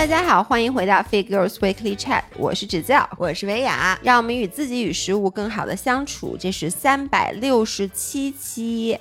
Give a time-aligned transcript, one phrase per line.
[0.00, 6.38] 大家好，欢迎回到 Figures Weekly Chat，我是指教，我是维雅，让我们与自己与食物更好的相处。
[6.40, 8.98] 这是三百六十七期，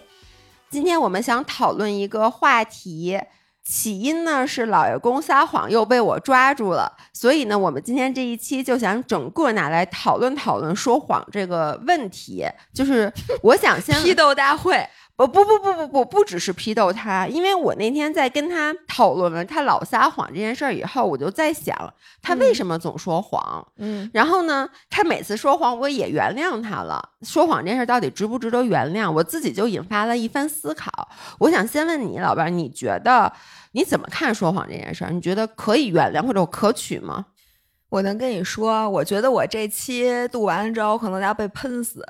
[0.69, 3.17] 今天我们想讨论一个话题，
[3.63, 13.09] 起因呢是老爷公撒谎又被我抓住了，所以呢，我们今天这一期就想整个拿来讨论讨论说谎这个问题，就是
[13.41, 14.85] 我想先 批斗大会。
[15.27, 23.67] 不不不不不不不只是批斗他，因为我那天在跟他讨论了他老撒谎这件事儿以后，我就在想他为什么总说谎。
[23.77, 27.01] 嗯，然后呢，他每次说谎我也原谅他了。
[27.23, 29.11] 说谎这事儿到底值不值得原谅？
[29.11, 31.09] 我自己就引发了一番思考。
[31.39, 33.31] 我想先问你，老伴儿，你觉得
[33.73, 35.11] 你怎么看说谎这件事儿？
[35.11, 37.25] 你觉得可以原谅或者可取吗？
[37.89, 42.05] 我能跟你说，我觉得我这期录完了之后，可能要被喷死。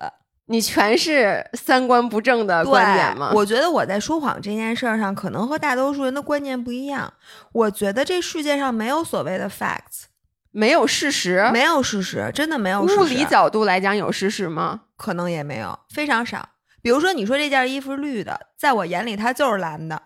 [0.52, 3.32] 你全是三观不正的观点吗？
[3.36, 7.14] 我觉得我在说谎这件事儿上，可能和大多数人的观念不一样。
[7.52, 10.06] 我觉得这世界上没有所谓的 facts，
[10.50, 12.82] 没有事实，没有事实，真的没有。
[12.82, 14.82] 物理角度来讲，有事实吗？
[14.98, 16.50] 可能也没有，非常少。
[16.82, 20.02] 比如说，你说这件衣服是绿的，在我眼里它就是蓝的，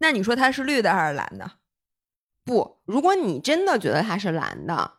[0.00, 1.52] 那你说它是绿的还是蓝的？
[2.44, 4.97] 不，如果你真的觉得它是蓝的。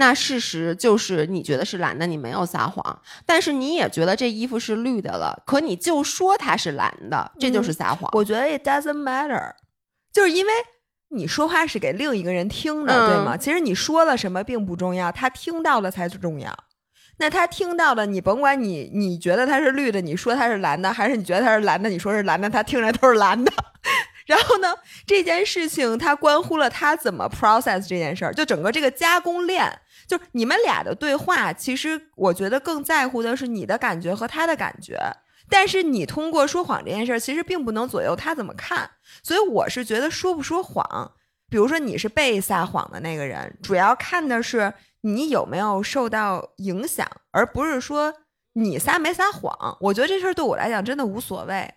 [0.00, 8.08] 那事实就是你觉得是蓝的，你没有撒谎，但是你也觉得这衣服是绿的了，可你就说它是蓝的，这就是撒谎。
[8.12, 9.52] 我觉得 it doesn't matter，
[10.12, 10.52] 就是因为
[11.08, 13.36] 你说话是给另一个人听的，对吗？
[13.36, 16.56] 其实你说了什么并不重要，他听到了才是重要。
[17.18, 23.52] 那他听到了，你甭管你你觉得它是绿的，你说它是蓝的，还是你觉得它是蓝的，你说是蓝的，他听着都是蓝的。
[24.26, 24.72] 然后呢，
[25.04, 29.80] 这件事情它关乎了他怎么 process 这件事儿，就整个这个加工链。
[30.08, 34.98] 就是你们俩的对话，其实我觉得更在乎的是你的感觉和他的感觉。
[35.50, 38.90] 但是你通过说谎这件事儿，其实并不能左右他怎么看。
[39.22, 41.12] 所以我是觉得说不说谎，
[41.48, 48.12] 比如说你是被撒谎的那个人，主要看的是你有没有受到影响，而不是说
[48.54, 49.76] 你撒没撒谎。
[49.80, 51.74] 我觉得这事儿对我来讲真的无所谓。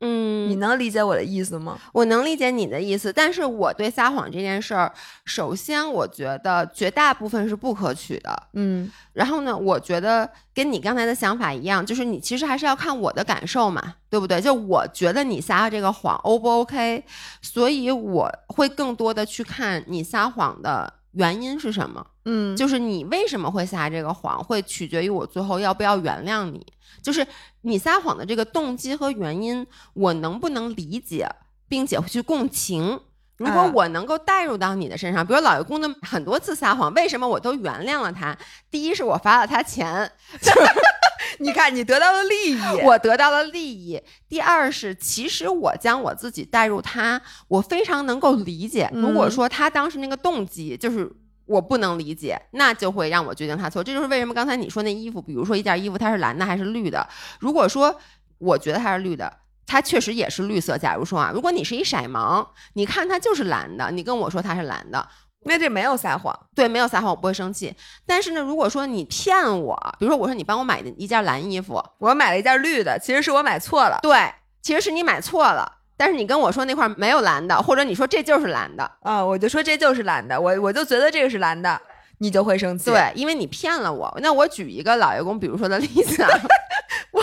[0.00, 1.78] 嗯，你能理解我的意思吗？
[1.92, 4.92] 我能理解你的意思，但是我对撒谎这件事儿，
[5.24, 8.42] 首先我觉得绝大部分是不可取的。
[8.52, 14.38] 嗯，然后呢，我觉得跟你刚才的想法一样，就是你其实还是要看我的感受嘛，对不对？
[14.38, 17.02] 就我觉得你撒这个谎 O 不 OK，
[17.40, 22.06] 所以我会更多的去看你撒谎的原因是什么。
[22.24, 26.64] 嗯，就是你为什么会撒这个谎，会取决于我最后要不要原谅你。
[27.02, 27.26] 就是
[27.62, 31.28] 你撒谎的这个动机和原因，我能不能理解，
[31.68, 33.00] 并且去共情？
[33.36, 38.36] 如果我能够带入到你的身上，比如老爷公的很多次撒谎，为什么我都原谅了他？
[38.70, 40.10] 第一是我罚了他钱，
[41.40, 44.00] 你看你得到了利益，我得到了利益。
[44.28, 48.90] 第二是其实我将我自己带入他，我非常能够理解。
[48.92, 51.10] 如果说他当时那个动机就是。
[51.48, 53.80] 我不能理解，那就会让我决定他错。
[53.84, 57.08] 这就是为什么刚才你说那衣服，比如说一件衣服它是蓝的还是绿的。
[57.38, 57.96] 如果说
[58.38, 59.32] 我觉得它是绿的，
[59.64, 60.76] 它确实也是绿色。
[60.76, 65.08] 假如说啊，如果你是一色盲，你看它就是蓝的，你跟我说它是蓝的，
[65.46, 67.74] 那这没有撒谎，对，没有撒谎，我不会生气。
[68.06, 75.72] 但是呢，如果说你骗我，比如说我说你帮我买的一件蓝衣服，我买了一件绿的，其实是我买错了，对，其实是你买错了。
[75.98, 81.80] 但是你跟我说那块没有蓝的，或者你说这就是蓝的啊，我就说这就是蓝的，我我就觉得这个是蓝的，
[82.18, 82.90] 你就会生气。
[82.90, 84.12] 对，因为你骗了我。
[84.22, 86.28] 那我举一个老爷公，比如说的例子啊，
[87.12, 87.22] 我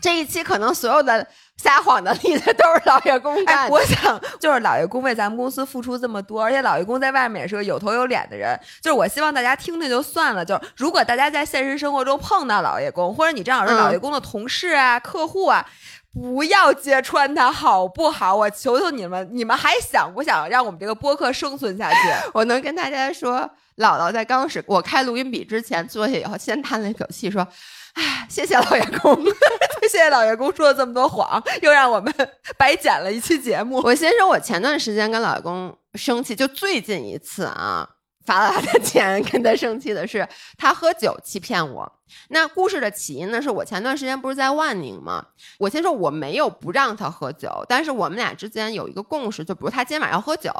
[0.00, 1.26] 这一期可能所有的
[1.56, 3.68] 撒谎的例子都是老爷公干。
[3.68, 8.58] 我想就是老爷公为咱们公司付出这么多，而且老爷公在外面也是个有头有脸的人。
[8.80, 10.44] 就是我希望大家听听就算了。
[10.44, 15.64] 就是如果大家在现实生活中碰到老爷公，或者你正好是老爷公的同事啊、客户啊。
[16.12, 18.36] 不要揭穿他好不好？
[18.36, 21.98] 我求求你们，你们还想不想让我们这个播客生存下去？
[22.34, 23.38] 我能跟大家说，
[23.78, 27.46] 姥姥在刚开始我开录音笔之前坐下以后，先叹了一口气，说
[27.94, 29.18] ：“哎，谢谢老员工，
[29.90, 32.12] 谢谢老员工说了这么多谎，又让我们
[32.58, 37.88] 白剪了一期节目。”我先说，我前段时间跟老爷公生气，就最近一次啊。
[38.24, 40.26] 发了他的钱，跟他生气的是
[40.56, 41.92] 他喝酒欺骗我。
[42.28, 43.40] 那故事的起因呢？
[43.40, 45.24] 是我前段时间不是在万宁吗？
[45.58, 50.52] 我先说我没有不让他喝酒，但是我们俩之间有一个共识，就比如他今天晚上要喝酒，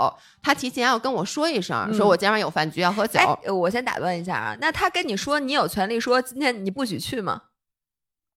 [0.42, 3.20] 他提前要跟我说一声，说我今天晚上有饭局要喝酒。
[3.54, 7.42] 我先打断一下啊，那他跟你说，你有权利说今天你不许去吗？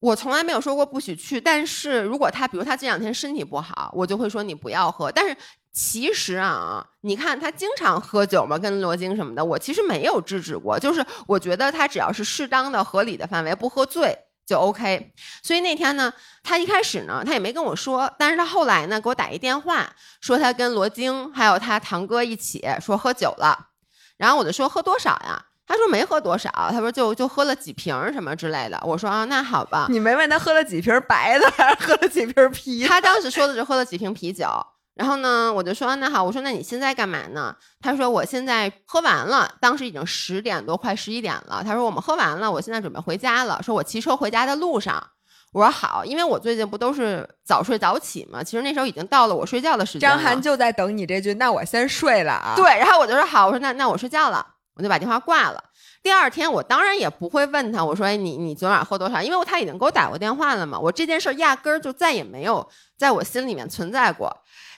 [0.01, 5.09] 我从来没有说过不许去，但是如果他，比如他这两天身体不好，我就会说你不要喝。
[5.09, 5.35] 但是
[5.75, 10.79] 其实啊，你看他经常喝酒嘛，跟罗京什么的，我其实没有制止过。
[10.79, 15.11] 就是我觉得他只要是适当的、合理的范围，不喝醉就 OK。
[15.43, 16.13] 所以那天呢，
[16.43, 19.85] 他一开始呢，他也没跟我说，但是他后来呢，给我打一电话，
[20.21, 23.67] 说他跟罗京还有他堂哥一起说喝酒了，
[24.15, 25.43] 然后我就说喝多少呀？
[25.67, 28.81] 他说没喝多少，他说就就喝了几瓶什么之类的。
[28.85, 29.87] 我说啊，那好吧。
[29.89, 32.87] 你没问他喝了几瓶白的，还是喝了几瓶啤？
[32.87, 34.47] 他当时说的是喝了几瓶啤酒。
[34.95, 37.53] 然后呢，我就说那好，我说那你现在干嘛呢？
[37.81, 41.61] 他说我现在喝完了，当时已经十点多，快十一点了。
[41.65, 43.61] 他说我们喝完了，我现在准备回家了。
[43.61, 45.05] 说我骑车回家的路上，
[45.51, 48.41] 我说好，因为我最近不都是早睡早起嘛。
[48.41, 50.09] 其实那时候已经到了我睡觉的时间。
[50.09, 52.53] 张涵就在等你这句，那我先睡了啊。
[52.55, 54.45] 对，然后我就说好，我说那那我睡觉了，
[54.75, 55.61] 我就把电话挂了。
[56.01, 59.21] 第二天我当然也不会问他，我说哎你你昨晚喝多少？
[59.21, 60.79] 因为他已经给我打过电话了嘛。
[60.79, 62.65] 我这件事压根儿就再也没有
[62.97, 64.31] 在我心里面存在过。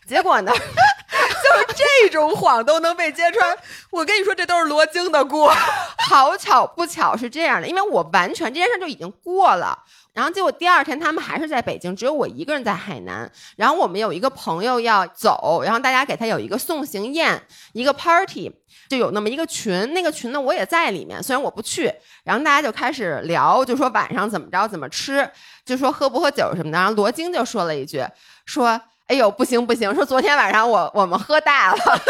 [0.07, 3.57] 结果呢， 就是这种谎都能被揭穿。
[3.91, 5.53] 我跟你说，这都是罗京的锅。
[5.97, 9.77] 好巧不巧是这样的，因为我完全这件事就已经过了。
[10.13, 13.29] 然后结果第二天他们还是在北京，只有我一个人在海南。
[13.55, 17.39] 然后我们有一个朋友要走，然后大家给他有一个送行宴，
[17.73, 18.51] 一个 party，
[18.89, 19.93] 就有那么一个群。
[19.93, 21.93] 那个群呢，我也在里面，虽然我不去。
[22.23, 25.29] 然后大家就开始聊，就说晚上怎么着，怎么吃，
[25.65, 26.77] 就说喝不喝酒什么的。
[26.79, 28.03] 然后罗京就说了一句，
[28.45, 28.81] 说。
[29.07, 29.93] 哎呦，不行不行！
[29.95, 31.77] 说昨天晚上我我们喝大了，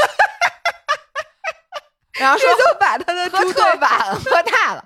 [2.20, 4.84] 然后说就把他的喝特晚喝大了。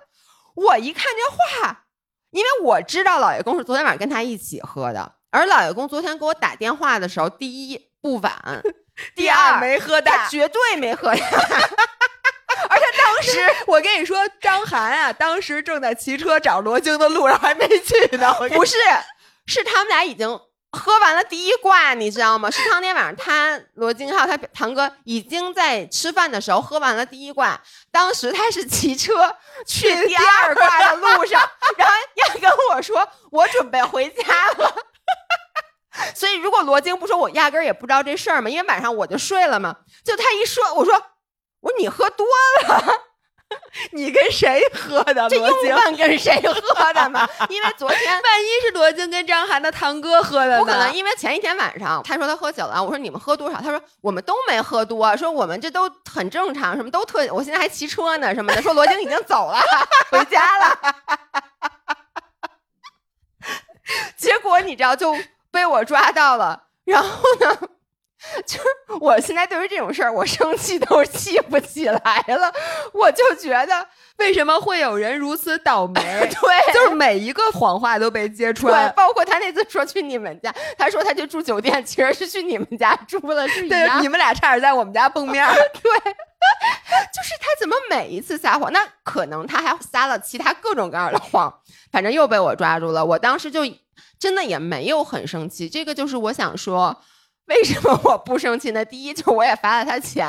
[0.55, 1.85] 我一看这话，
[2.31, 8.61] 因为我知道老爷公是昨天晚上跟他一起喝的，而老爷公昨天给我打电话的时候，第一不晚，
[9.15, 11.15] 第二没喝大，绝对没喝大。
[12.69, 18.33] 而且当时我跟你说，张涵啊，当时正在骑车找罗京的路上还没去呢。
[18.49, 18.75] 不是，
[19.47, 20.37] 是他们俩已经。
[20.71, 22.49] 喝完了第一罐，你知道吗？
[22.49, 27.59] 是当天晚上，他罗京还有他堂哥已经在吃饭的时候喝完了第一罐。
[27.91, 29.35] 当时他是骑车
[29.67, 31.41] 去第二罐的路上，
[31.77, 34.23] 然后要跟我说我准备回家
[34.57, 34.73] 了。
[36.15, 39.75] 所以如果罗京不说，我压根儿也不知道这事儿嘛，因为晚上我就睡了嘛。
[40.05, 40.93] 就他一说，我说
[41.59, 42.25] 我说你喝多
[42.67, 43.10] 了。
[43.91, 45.27] 你跟谁喝的？
[45.29, 47.27] 这用饭跟谁喝的吗？
[47.49, 50.93] 因为昨天万一是罗京跟张涵的堂哥喝的，不可能。
[50.93, 53.61] 因为前一天晚上他说他喝酒了，我说你们喝多少？
[53.61, 57.27] 他说我们都没喝多，说我们这都很正常，什么都特。
[57.33, 58.61] 我现在还骑车呢，什么的。
[58.61, 59.59] 说罗京已经走了，
[60.11, 60.79] 回家了。
[64.15, 65.13] 结果你知道就
[65.51, 67.57] 被我抓到了，然后呢？
[68.45, 68.63] 就是
[68.99, 72.53] 我现在对于这种事儿，我生气都气不起来了。
[72.93, 73.87] 我就觉得，
[74.17, 76.01] 为什么会有人如此倒霉？
[76.29, 78.93] 对，就是每一个谎话都被揭穿。
[78.95, 84.03] 包括他那次说去你们家，他说他去住酒店，其实是去你们家住了，是一样。
[84.03, 85.43] 你们俩差点在我们家碰面。
[85.81, 88.71] 对，就是他怎么每一次撒谎？
[88.71, 91.51] 那可能他还撒了其他各种各样的谎，
[91.91, 93.03] 反正又被我抓住了。
[93.03, 93.61] 我当时就
[94.19, 95.67] 真的也没有很生气。
[95.67, 97.01] 这个就是我想说。
[97.51, 98.83] 为什么我不生气呢？
[98.85, 100.25] 第一，就我也发了他钱，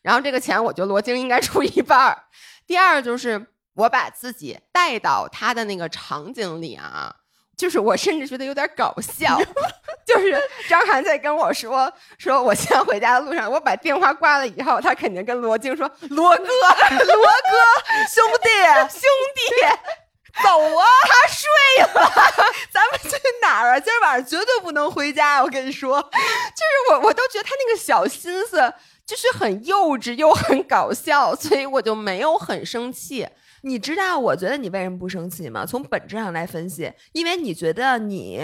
[0.00, 2.18] 然后这个钱我觉得罗京应该出一半儿。
[2.66, 7.14] 第二，就是我把自己带到他的那个场景里啊，
[7.54, 9.38] 就是我甚至觉得有点搞笑。
[10.06, 10.34] 就是
[10.70, 17.52] 张涵在跟我说说，我现在回家的路上，我把电话挂了以后，他肯定跟罗京说：“罗哥，罗哥，
[18.08, 18.48] 兄弟，
[18.88, 19.02] 兄
[19.34, 20.00] 弟。”
[20.42, 20.84] 走啊！
[21.04, 21.46] 他睡
[21.94, 22.12] 了，
[22.70, 23.80] 咱们去哪儿啊？
[23.80, 26.00] 今儿晚上绝对不能回家，我跟你说。
[26.00, 28.72] 就是我，我都觉得他那个小心思
[29.06, 33.26] 就是很幼稚又很搞笑，所以我就没有很生气。
[33.62, 35.66] 你知道我觉得你为什么不生气吗？
[35.66, 38.40] 从本质上来分析，因为你觉得你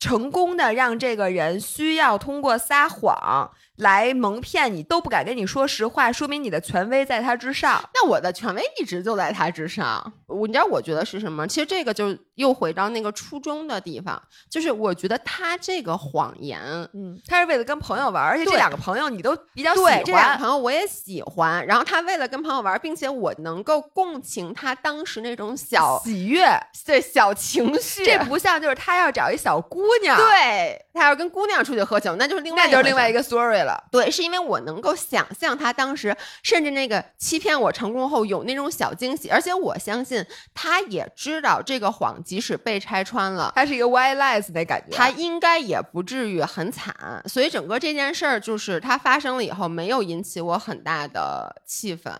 [0.00, 3.50] 成功的让这个人需要通过撒谎。
[3.76, 7.82] 来蒙骗你都不敢跟你说实话，说明你的权威在他之上。
[7.92, 10.12] 那我的权威一直就在他之上。
[10.26, 11.46] 我你知道我觉得是什么？
[11.46, 16.60] 其实这个就又回到那个初中的地方，就是我觉得他这个谎言，
[16.92, 21.64] 嗯，他是为了跟朋友玩，而且这两个朋友你都比较喜欢，对这两个朋友我也喜欢。
[21.66, 26.46] 然后他为了跟朋友玩，并且我能够共情他当时那种小喜悦，
[26.86, 28.04] 对小情绪。
[28.04, 33.63] 这不像就是他要找一小姑娘，对他要跟姑娘出去喝酒，那就是另外那就是另外一个 story。
[33.92, 46.94] 对，是因为我能够想象他当时，甚至那个欺骗我成功后有那种小惊喜，而且我相信他也知道这个谎即使被拆穿了，他是一个 white lies 的感觉，他应该也不至于很惨。
[47.26, 52.12] 所以整个这件事儿就是他发生了以后，没有引起我很大的气愤。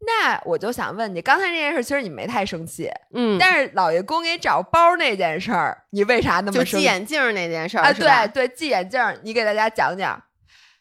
[0.00, 7.92] 那我就想问你，刚才那件事其实你没太生气，嗯，但是老爷公给你找包那件事儿，你为啥那么就系眼镜那件事儿啊？
[7.92, 10.22] 对对，系眼镜，你给大家讲讲。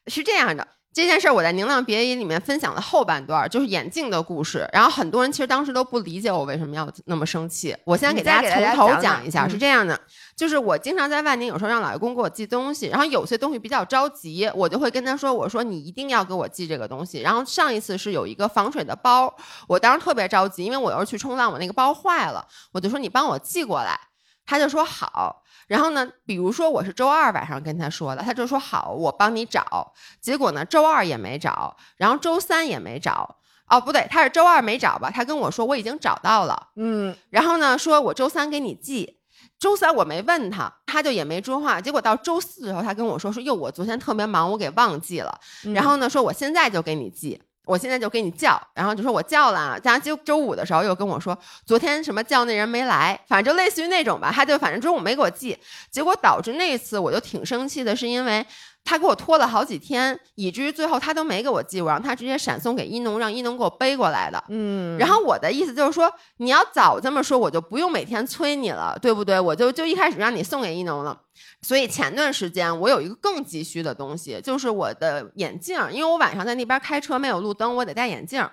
[0.07, 4.67] 是这样的，这件事儿我在《宁浪别野》里面分享了后半段，就是眼镜的故事。
[4.71, 7.75] 然后很多人其实当时都不理解我为什么要那么生气。
[7.83, 9.99] 我先给大家从头讲一下，是这样的，
[10.35, 19.35] 就是我经常在万宁，有时候让老爷公给我寄东西，然后有些东西比较着急，我就会跟他说：“我说你一定要给我寄这个东西。”然后上一次是有一个防水的包，
[19.67, 23.99] 我当时特别着急，因为我要去冲浪，我那个包坏了，我就说你帮我寄过来，
[24.45, 25.41] 他就说好。
[25.67, 29.93] 然后呢，比如说我是周二晚上跟他说的，他就说好，我帮你找。
[30.21, 33.37] 结果呢，周二也没找，然后周三也没找。
[33.67, 35.09] 哦，不对，他是周二没找吧？
[35.09, 37.15] 他跟我说我已经找到了，嗯。
[37.31, 39.17] 然后呢，说我周三给你寄。
[39.57, 41.81] 周三我没问他，他就也没说话。
[41.81, 45.39] 结果到周四的时候，他跟我说说哟，我昨天特别忙，我给忘记了。
[45.73, 47.41] 然后呢，说我现在就给你寄。
[47.65, 55.57] 我现在就给你叫，然后就说我叫了，然后就周五的时候又跟我说，昨天什么叫那人没来，反正就类似于那种吧，他就反正中午没给我寄，
[55.89, 58.45] 结果导致那次我就挺生气的，是因为。
[58.87, 64.43] 他给我拖了好几天，以至于最后他都没给我寄，我让他直接闪送给一农，让一农给我背过来的。
[64.49, 66.07] 嗯，然后我的意思就是说，
[66.37, 69.39] 你要早这么说，我就不用每天催你了，对不对？
[69.39, 71.19] 我就就一开始让你送给一农了。
[71.61, 78.47] 所以前段时间我有一个更急需的东西，就是我的眼镜，因为我晚上在那边开车没有路灯，我得戴眼镜。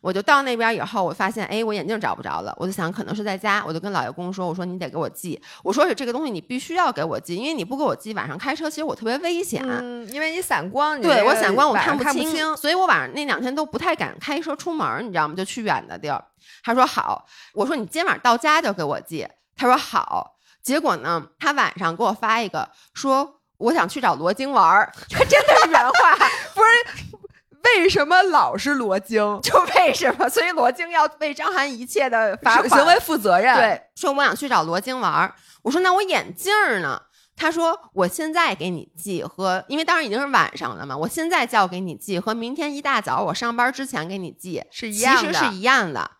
[0.00, 2.54] 我就到那边以后，我发现，哎，我眼镜找不着了。
[2.56, 15.34] 我就想，可能是在家，我就跟老爷公说，我说你得给我寄，我说是这个东西你必须要给我寄，因为你不给我寄，晚上开车其实我特别危险，嗯，因为你散光，对我散光我看不清，所以我晚上那两天都不太敢开车出门，你知道吗？
[15.34, 16.24] 就去远的地儿。
[16.64, 20.35] 他说好，我说你今晚到家就给我寄，他说好。
[20.66, 26.16] 结果呢，他晚上给我发一个说我想去找罗京玩儿， 他真的是原话，
[26.54, 27.16] 不是。
[27.64, 29.18] 为什么老是罗京？
[29.42, 30.28] 就为什么？
[30.28, 33.54] 所以罗京要为张涵一切的罚款行为负责任。
[33.56, 35.34] 对，说我想去找罗京玩儿。
[35.62, 37.00] 我说那我眼镜呢？
[37.36, 46.10] 他说我现在给你寄和，因为当时已经是晚上了嘛，我现在叫给你寄和明天一大早我上班之前给你寄是一样的，其实是一样的。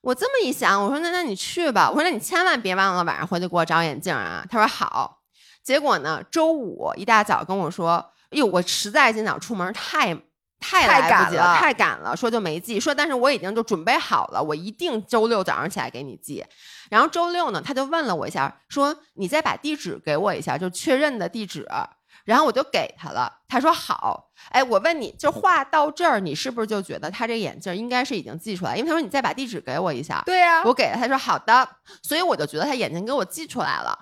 [0.00, 1.88] 我这么一想，我说那那你去吧。
[1.88, 4.44] 我说那你千万别忘了晚上回去给我找眼镜啊。
[4.50, 5.22] 他说好。
[5.62, 7.96] 结果呢，周五一大早跟我说，
[8.30, 10.16] 哎呦，我实在今早出门太。
[10.58, 16.42] 太来不及了，太赶了，说就没寄，说但是我已经就准备好了，我一定周六早上起来给你寄。
[16.88, 21.68] 然后周六呢，他就问了我一下，说你再把地址给我一下，就确认的地址。
[22.26, 24.30] 然后我就给他了，他说好。
[24.50, 28.76] 哎，我问你就话到这儿，你是不是就觉得他这眼镜应该是已经寄出来？
[28.76, 30.22] 因为他说你再把地址给我一下。
[30.26, 31.66] 对呀，我给了，他说好的，
[32.02, 33.98] 所以我就觉得他眼睛给我寄出来了。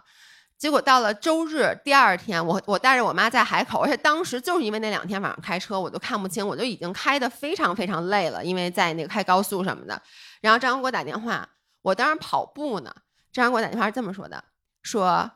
[0.57, 10.00] 结果到了周日第二天，我我带着我妈在海口，而且当时就是因为那两天晚上开车，我都看不清，我就已经开的非常非常累了，因为在那个开高速什么的。
[10.40, 11.47] 然后张扬给我打电话，
[11.83, 12.95] 我当时跑步呢。
[13.33, 14.43] 张扬给我打电话是这么说的
[14.83, 15.31] ：“说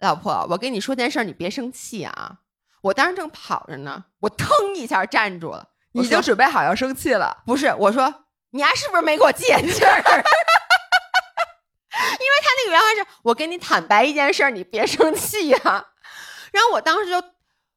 [0.00, 2.38] 老婆，我跟你说件事，你别生气啊。”
[2.82, 7.42] 我当时正跑着呢，我腾一下站住了，你就准备好要生气了。
[7.44, 9.72] 不是，我说你丫是不是没给我系眼镜？
[11.96, 15.58] 因为他那个原话是我跟你坦白一件事儿，你别生气呀。
[16.52, 17.22] 然后我当时就，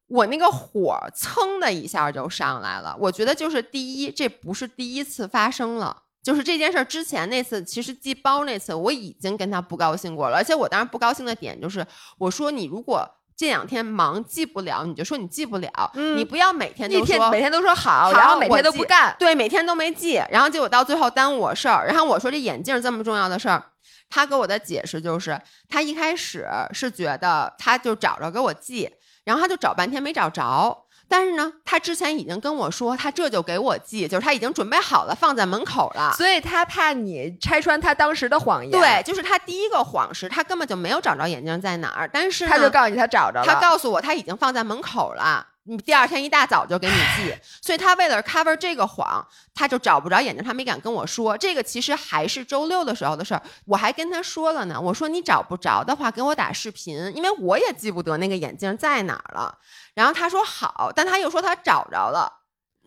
[0.07, 2.95] 我那个火蹭的一下就上来了。
[2.99, 10.37] 我觉得就是第一，这不是第一次发生了，就是这件事儿之前那次，其实寄包那次我已经跟他不高兴过了。
[10.37, 11.85] 而且我当时不高兴的点就是，
[12.17, 21.87] 我说你如果这两天忙寄不了，你就说你寄不了，你不要每天都说每天都说好，然后每天都不干，对，每天都没寄，然后结果到最后耽误我事儿。
[21.87, 23.63] 然后我说这眼镜这么重要的事儿。
[24.09, 28.89] 他给我的解释就是，他一开始是觉得他就找着给我寄，
[29.23, 30.85] 然后他就找半天没找着。
[31.09, 36.13] 但是呢，他之前已经跟我说，他这就给我寄，就是他已经准备好了，放在门口了。
[36.15, 38.71] 所以他怕你拆穿他当时的谎言。
[38.71, 43.45] 对，就是他第一个谎是他根本就没有找着眼镜在哪儿，但是他就告诉你他找着了。
[43.45, 45.47] 他告诉我他已经放在门口了。
[45.69, 49.23] 你第二天一大早就给你寄， 所以他为了 cover 这个谎，
[49.53, 51.37] 他就找不着眼镜，他没敢跟我说。
[51.37, 54.81] 这个其实还是周六的时候的事儿，我还跟他说了呢。
[54.81, 59.55] 我说你找不着的话，给我打视频，因为我也记不得那个眼镜在哪儿了。
[59.93, 62.31] 然后他说好，但他又说他找着了，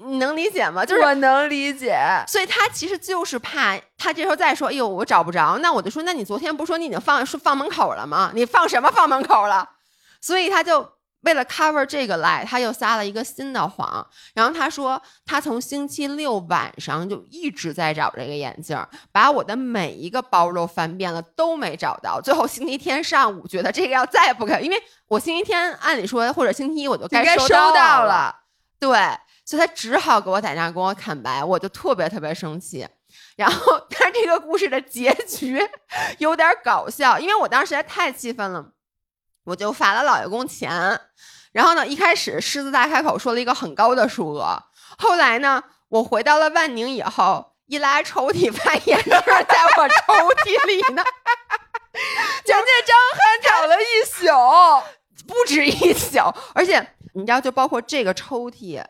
[0.04, 0.84] 你能理解吗？
[0.84, 1.96] 就是我能理解，
[2.26, 8.32] 所以他其实就是怕他这时候再说，哎呦我找不着，那我就说，那你昨天不是说你已经放放门口了吗？
[8.34, 9.70] 你放什么放门口了？
[10.20, 10.94] 所以他就。
[11.22, 14.06] 为了 cover 这个 lie，他又撒了一个新的谎。
[14.34, 18.76] 然后他说，他从星期六晚上就一直在找这个眼镜，
[19.10, 22.20] 把我的每一个包都翻遍了，都没找到。
[22.20, 24.76] 最后星期天上午觉得这个要再不给，因为
[25.08, 28.34] 我星期天按理说或者星期一我就该收到了，
[28.78, 28.90] 对，
[29.44, 32.86] 所以他只好给我打电话跟我坦白，我就特别特别生气。
[33.36, 35.60] 然后，但是这个故事的结局
[36.18, 38.72] 有点搞笑，因为我当时实在太气愤了。
[39.44, 41.00] 我就罚了老爷公钱，
[41.52, 44.62] 然后呢，一开始狮子大开口说了一个很高的数额，
[44.98, 50.12] 后来呢，我回到了万宁以后，一拉抽屉，发现眼镜在我抽
[50.44, 51.04] 屉里呢。
[52.44, 54.26] 人家张翰找了一宿，
[55.26, 56.18] 不止一宿，
[56.54, 58.82] 而且你知道，就包括这个抽屉，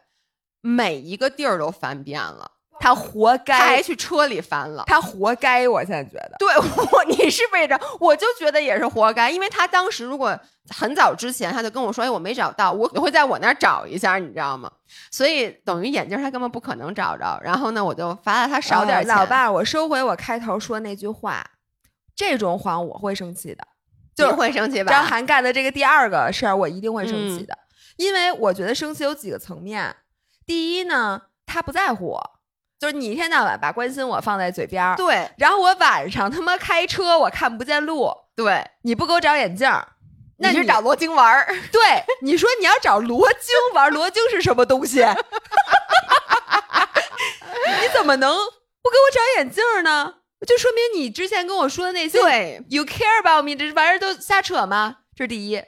[0.60, 2.51] 每一个地儿都翻遍了。
[2.80, 5.68] 他活该，他还去车里翻了，他活该。
[5.68, 10.38] 我现在觉得，对我 你是为着，我就觉得也是活该，因为他当时如果
[10.68, 14.70] 很早之前他就跟我说，哎，我没找到，我会在我那儿找一下，你知道吗？
[15.10, 17.40] 所以等于眼镜他根本不可能找着。
[17.42, 19.08] 然后呢，我就罚了他少点钱。
[19.08, 21.44] 老爸，我收回我开头说那句话，
[22.16, 23.66] 这种谎我会生气的，
[24.16, 24.90] 就会生气吧？
[24.90, 27.56] 张涵干的这个第二个事儿，我一定会生气的，
[27.96, 29.94] 因为我觉得生气有几个层面。
[30.44, 32.30] 第一呢，他不在乎我。
[32.82, 39.86] 就是你一天到晚把关心我放在嘴边儿，对，然后我晚上他妈开车我看不见路，对，你不给我找眼镜儿，
[40.38, 41.46] 那你是找罗京玩儿？
[41.70, 41.80] 对，
[42.22, 44.98] 你说你要找罗京玩儿，罗京是什么东西？
[47.80, 50.14] 你怎么能不给我找眼镜儿呢？
[50.44, 54.96] 就说明你之前跟我说的那些，对，you care about me，这玩意儿都瞎扯吗？
[55.14, 55.62] 这是第一，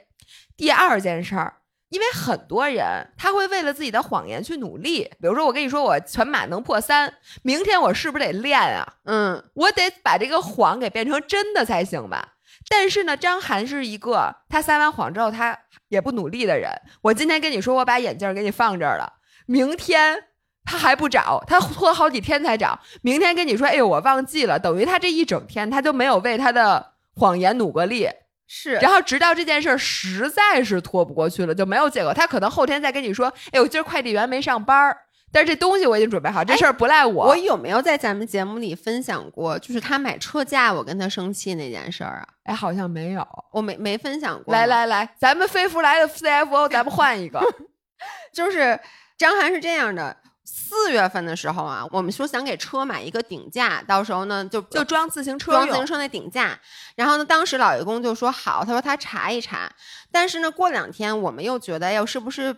[0.57, 1.53] 第二件事儿。
[1.95, 8.85] 因为很多人他会为了自己的谎言去努力，比如说我跟你说我全马能破三，明天我是不是得练啊？
[9.05, 12.33] 嗯，我得把这个谎给变成真的才行吧。
[12.67, 16.69] 但是呢，张涵是一个他撒完谎之后他也不努力的人。
[17.01, 19.13] 我今天跟你说我把眼镜给你放这儿了，
[19.45, 20.25] 明天
[20.65, 22.77] 他还不找，他拖好几天才找。
[23.01, 28.09] 明天跟你说，哎呦我忘记了，等于他这一整天他就没有为他的谎言努过力。
[28.47, 32.13] 是，然后直到这件事儿实在是拖不过去了，就没有借口。
[32.13, 34.97] 他可能后天再跟你说：“哎，我今儿快递员没上班儿，
[35.31, 42.27] 但是这东西我已经准备好，这事儿不赖我。”我有没有在咱们节目里分享过，就是他买车架我跟他生气那件事儿啊？
[42.43, 44.53] 哎，好像没有，我没没分享过。
[44.53, 47.41] 来来来，咱们飞福来的 CFO，咱们换一个，
[48.31, 48.79] 就是
[49.17, 50.15] 张涵是这样的。
[50.45, 56.57] 四月份的时候啊，我们说想给车买一个顶架，到时候呢就就装自行车装自行车那顶架。
[56.95, 59.69] 然后呢，当时老爷公就说好，他说他查一查。
[60.11, 62.55] 但是呢，过两天我们又觉得，哎呦，是不是？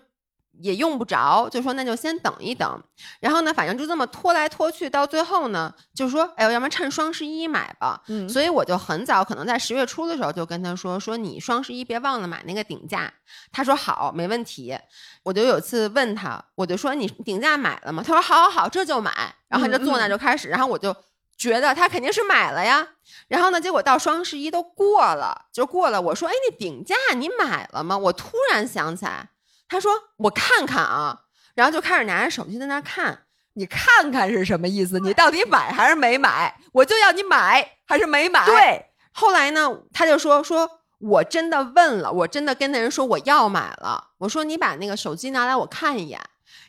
[0.60, 2.84] 也用不着，就说那就先等一等，
[3.20, 8.02] 然后呢，反正就这么拖来拖去，到最后呢，就说，哎呦，要不然趁双十一买吧。
[8.08, 13.12] 嗯，所以我就很早，可能在十月初的时候就跟他说，说你双十一别忘了买那个顶架。
[13.52, 14.78] 他说好，没问题。
[15.24, 18.04] 我就有次问他，我就说你顶架买了吗？
[18.06, 19.12] 他说好，好，好，这就买。
[19.48, 20.96] 然后他就坐那就开始，然后我就
[21.38, 22.88] 觉得他肯定是买了呀。
[23.28, 26.02] 然后呢，结果到双十一都过了，就过了。
[26.02, 27.98] 我说，哎，那顶架你买了吗？
[27.98, 29.30] 我突然想起来。
[29.70, 31.22] 他说：“我看看啊，
[31.56, 33.24] 然后就开始拿着手机在那看。
[33.54, 35.00] 你看看是什么意思？
[35.00, 36.56] 你到底买还是没买？
[36.72, 38.46] 我就要你买还是没买？
[38.46, 38.86] 对。
[39.12, 44.12] 后来呢，他就说：说我真的问了，我真的跟那人说我要买了。
[44.20, 46.22] 我说你把那个手机拿来我看一眼。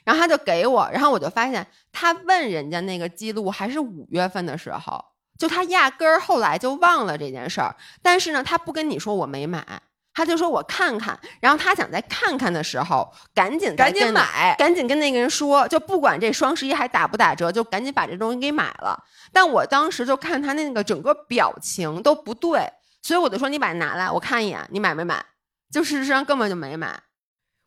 [0.04, 5.04] 然后他就给我，然后我就发现他问人家那个记录还是五月份的时候，
[5.38, 7.76] 就他压根儿后来就忘了这件事儿。
[8.02, 9.82] 但是呢，他不跟你说我没买。”
[10.18, 19.00] 他就说：“我看看。”然后他想再看看的时候，赶紧赶紧买，赶紧跟那个人说，就不管这双十一还打不打折，就赶紧把这东西给买了。
[19.32, 22.68] 但我当时就看他那个整个表情都不对，
[23.00, 25.24] 所以我就说：“你把它拿来，我看一眼，你买没买？”
[25.70, 27.00] 就事实上根本就没买。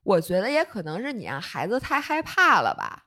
[0.04, 3.04] 我觉得也可能是你让孩子太害怕了吧，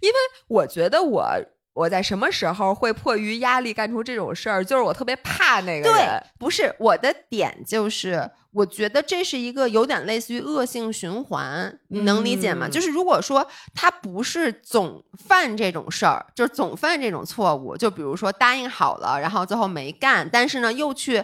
[0.00, 0.16] 因为
[0.48, 1.36] 我觉得我。
[1.72, 4.64] 我在什么时候会迫于压力干出这种事儿？
[4.64, 5.92] 就是我特别怕那个人。
[5.92, 12.68] 对，不是我的点，就是我觉得这是一个有点类似于恶性循环，你能理解吗？
[12.68, 21.22] 就是如果说他不是总犯这种事儿，就是总犯这种错误，就比如说答应好了，然后最后没干，但是呢又去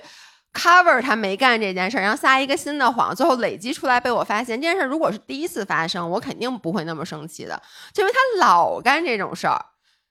[0.55, 7.61] cover 他没干这件事儿，然后撒一个新的谎，最后累积出来被我发现这件事儿，如果是第一次发生，我肯定不会那么生气的，
[7.93, 9.63] 就因为他老干这种事儿。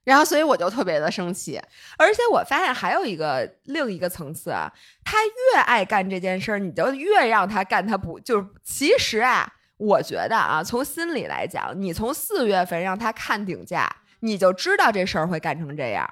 [0.06, 1.60] 然后，所以我就特别的生气，
[1.98, 4.72] 而且我发现还有一个另一个层次啊，
[5.04, 8.48] 他越爱干这件事儿，你就越让他干，他不就是？
[8.64, 13.90] 其实啊，我觉得啊，从心里来讲，你从四月份让他看顶价，
[14.20, 16.08] 你就知道这事儿会干成这样，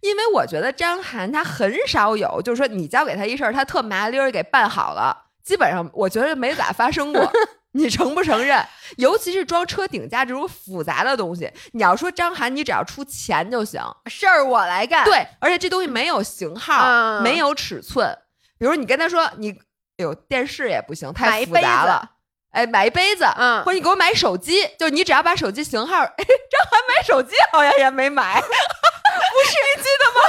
[0.00, 7.30] 因为我觉得张涵他很少有，就是说你交给他一事儿，他特麻溜儿给办好了，基本上我觉得没咋发生过。
[7.78, 8.62] 你承不承认？
[8.96, 15.04] 尤其是装车顶架这种复杂的东西，你要说张涵，你只要出钱就行，事儿我来干。
[15.04, 18.16] 对，而且这东西没有型号，没有尺寸。
[18.58, 22.10] 比如你跟他说，你哎呦电视也不行，太复杂了。
[22.50, 25.98] 哎，买一杯子，嗯，或者你给我买手机，就你只要把手机型号。
[25.98, 28.42] 张涵买手机好像也没买，
[29.32, 30.20] 不是你记得吗？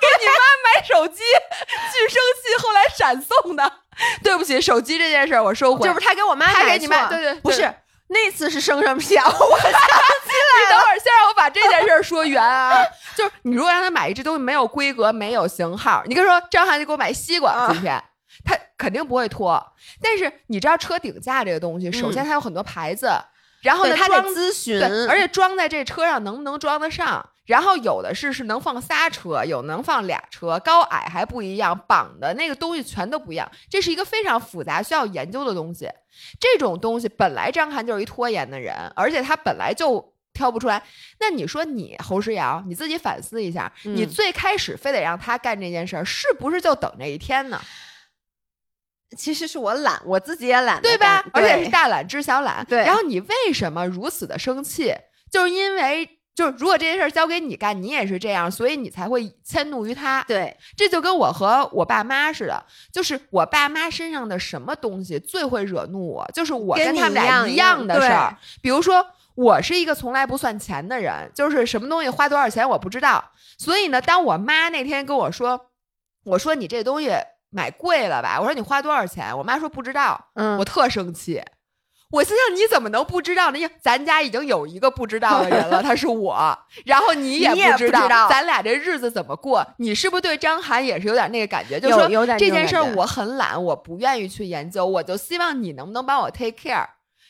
[0.00, 1.22] 给你妈买手机，
[1.92, 3.72] 巨生气，后来闪送的。
[4.24, 5.86] 对不起，手机这件事儿我收回。
[5.86, 7.72] 就是他给我妈他给你买，错对对，不是
[8.08, 9.24] 那次是生什么气啊？
[9.28, 12.82] 我你等会儿，先让我把这件事儿说圆啊。
[13.16, 18.02] 就是你如果让他买一只东西没有规格、没有型号，你跟他说张翰就给我买西瓜，今天
[18.44, 19.62] 他肯定不会脱。
[20.02, 23.10] 但是你知道车顶架这个东西，首先它有很多牌子，
[23.62, 27.28] 然后呢，他得装咨询，对，而且装在这车上能不能装得上？
[27.44, 35.90] 然后有的是是能放仨车，有能放俩车，高矮还不一样，绑的那个东西全都不一样，这是一个非常复杂需要研究的东西。
[36.38, 40.80] 这种东西本来张翰就是一拖延的人，而且他本来就挑不出来。
[41.18, 47.60] 那你说你侯诗瑶，你自己反思一下，嗯你最开始非得让他干这件事儿，是不是就等这一天呢？
[49.18, 51.30] 其实是我懒，我自己也懒对吧干？
[51.34, 52.64] 而且是大懒知小懒。
[52.66, 54.94] 对然后你为什么如此的生气？
[55.28, 56.08] 就是因为。
[56.34, 60.24] 就是如果这件事儿交给你干，你也是这样，所以你才会迁怒于他。
[60.26, 68.36] 对，这就跟我和我爸妈似的，就是我爸妈身上的什么东西最会惹怒我，就是我跟他们俩一样的事儿。
[68.62, 73.22] 比如说，我是一个从来不算钱的人，就是什么东西花多少钱我不知道。
[73.58, 75.66] 所以呢，当我妈那天跟我说，
[76.24, 77.10] 我说你这东西
[77.50, 78.38] 买贵了吧？
[78.40, 79.36] 我说你花多少钱？
[79.36, 81.42] 我妈说不知道，嗯我特生气。
[82.12, 83.58] 我心想，你怎么能不知道呢？
[83.58, 89.66] 因为咱家已经有一个不知道的人了，他是我， 然后你也不知道，知道咱俩这日子怎么过？
[89.78, 91.80] 你是不是对张涵也是有点那个感觉？
[91.80, 96.86] 就是说有有点这件事儿我很懒，我不愿意去研究，我就希望你能不能帮我 take care。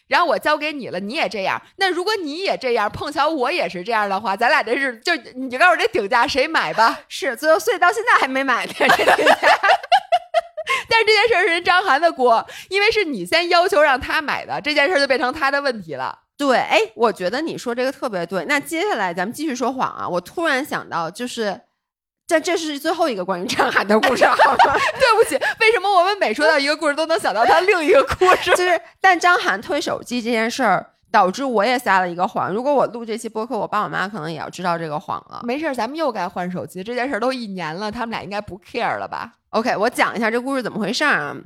[0.09, 1.63] 然后我交给你了，你也这样。
[1.77, 7.01] 那如果你也这样，碰巧我也是这样的话，咱俩这是就你告诉我这顶价谁买吧？
[7.09, 8.73] 是，最后所以到现在还没买呢。
[8.77, 9.17] 这个
[10.89, 16.19] 但是这件事儿是人张涵的锅，因为是你先要求让他买的，这件事儿就变成他的问题了。
[16.37, 18.45] 对，哎，我觉得你说这个特别对。
[18.47, 20.09] 那接下来咱们继续说谎啊！
[20.09, 21.61] 我突然想到，就是
[22.27, 24.35] 这这是最后一个关于张涵的故事，好
[24.67, 24.75] 吗？
[24.99, 28.51] 对不起，为什么我们每说到一个故事都能想到他另一个故事？
[28.57, 32.51] 就是，但张涵推手机这件事儿，导致我也撒了一个谎。
[32.53, 35.43] 如果我录这期播客，我爸我妈可能也要知道这个谎了。
[35.45, 41.37] 没事儿，咱们又该换手机，这件事儿都一年了，他们俩应该不 care 了吧？OK，我讲一下这故事怎么回事儿啊。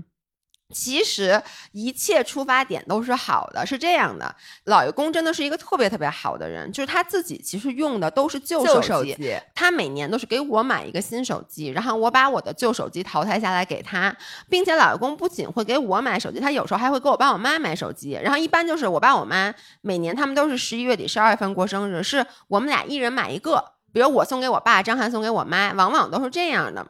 [0.75, 4.35] 其实一切出发点都是好的，是这样的。
[4.65, 14.15] 老爷公真的是一个特别特别好的人，就是他自己其实用的都是旧旧手机，手机，他每年都是给我买一个新手机，然后我把我的旧手机淘汰下来给他，
[14.51, 18.19] 并且老爷公不仅会给我买手机，他有时候还会给我爸我妈买手机。
[18.21, 26.89] 然后一般就是我爸我妈每年他们都是十一月底、十二月份过生日，是我们俩一人买一个，比如我送给我爸，张涵送给我妈，往往都是这样的。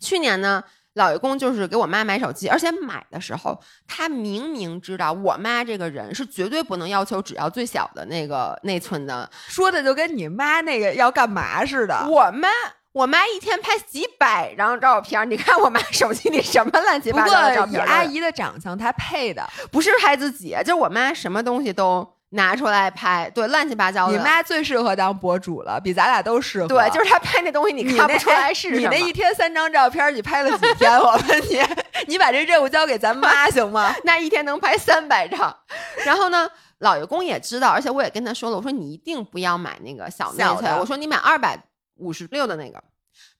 [0.00, 0.64] 去年呢，
[0.96, 12.06] 老爷公就是给我妈买手机，而且买的时候，他明明知道我妈这个人是绝对不能要求只要最小的那个内存的，说的就跟你妈那个要干嘛似的。
[12.10, 12.48] 我妈。
[12.92, 17.84] 我妈一天拍几百张照片，你看我妈手机里什么乱七八糟的照过以片？
[17.84, 19.46] 阿姨的长相，她配的。
[19.70, 24.12] 不是拍自己，就是我妈什么东西都拿出来拍，对，乱七八糟的。
[24.16, 26.68] 你妈最适合当博主了，比咱俩都适合。
[26.68, 30.98] 对，就是她拍那东西，你看不出来是你什么那一天三张照片，你拍了几天？
[30.98, 31.60] 我问你，
[32.08, 33.94] 你把这任务交给咱妈行吗？
[34.04, 35.56] 那一天能拍三百张。
[36.04, 41.56] 然后呢，老爷公也知道，而且我也跟他说了，我说你一定不要买那个小内存，我说你买二百
[41.96, 42.82] 五十六的那个。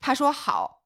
[0.01, 0.83] 他说好，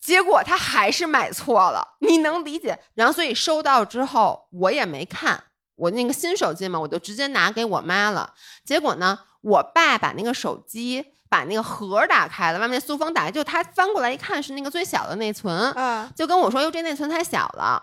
[0.00, 2.78] 结果他还是买错了，你能理解？
[2.94, 5.42] 然后所以收到之后我也没看，
[5.78, 8.34] 我那个新手机嘛，我就直接拿给我妈了。
[8.64, 11.14] 结果呢，我爸把那个手机。
[11.30, 17.82] 把那个盒打开了，外面塑封打开，就他翻过来一看是那个最小的内存，啊，就跟我说：“哟，这内存太小了。”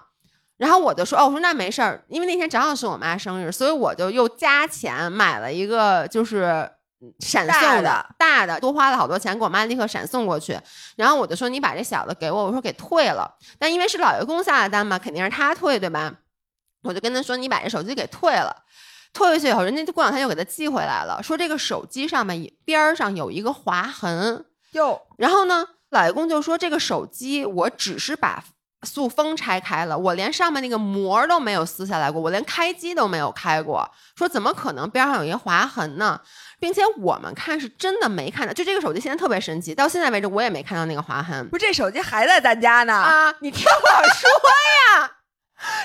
[0.58, 6.68] 然后我就说：“哦，我说那没事儿，因为那天正好是我妈生日，所以我就又加钱买了一个就是
[7.02, 10.60] 嗯闪送大的大的，多花了好多钱给我妈立刻闪送过去。
[10.96, 13.32] 然后我就说：你把这小的给我，我说给退了。
[13.60, 16.12] 但因为是老爷公下的单嘛，肯定是他退对吧？
[16.86, 18.56] 我就跟他说：你把这手机给退了。”
[19.14, 24.44] 退回去以后，人家过两天又给他寄回来了，说这个手机上面边儿上有一个划痕，
[24.74, 28.44] 哟，然后呢，老爷公就说这个手机我只是把
[28.84, 33.90] 塑封拆开了，我连上面那个膜都没有撕下来过，我连开机都没有开过。
[34.18, 36.20] 说怎么可能边上有一个划痕呢？
[36.60, 42.94] 并且我们看是真的没看到，就这个手机现在特别神奇，到现在为止我也没看到那个划痕不是这手机还在咱家呢。
[42.94, 43.34] 啊！
[43.40, 44.30] 你听我说
[45.00, 45.12] 呀，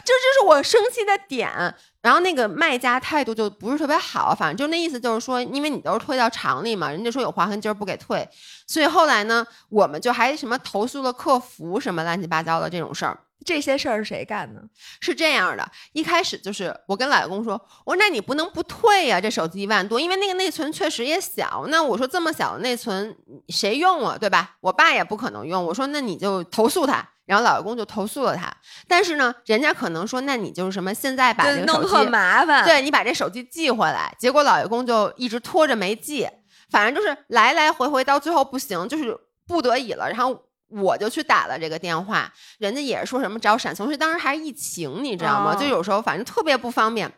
[0.04, 1.74] 这就是我生气的点。
[2.02, 8.26] 然后那个卖家态度就不是特别好，反正就那意思就是说，因为你都是退到厂里嘛，人家说有划痕，今儿不给退，
[8.66, 13.18] 所以后来呢，我们就还什么投诉了客服什么乱七八糟的这种事儿。
[13.44, 14.62] 这些事儿是谁干的？
[15.00, 17.52] 是这样的，一开始就是我跟老公说，
[17.84, 21.64] 我说那你不能不退呀，这手机一万多，因为那个内存确实也小。
[21.68, 23.16] 那我说这么小的内存
[23.48, 24.56] 谁用啊，对吧？
[24.60, 25.64] 我爸也不可能用。
[25.64, 28.52] 我说那你就投诉他，然后老公就投诉了他。
[28.88, 34.14] 但是呢，人家可能说那你就是什么现在把这个手机弄麻烦，对你把这手机寄回来。
[34.18, 36.28] 结果老公就一直拖着没寄，
[36.70, 39.16] 反正就是来来回回，到最后不行，就是
[39.46, 40.46] 不得已了，然后。
[40.72, 45.52] 我就去打了这个电话，人家也是说什么找闪送，是当时还是疫情，你知道吗？
[45.56, 47.12] 就有时候反正特别不方便。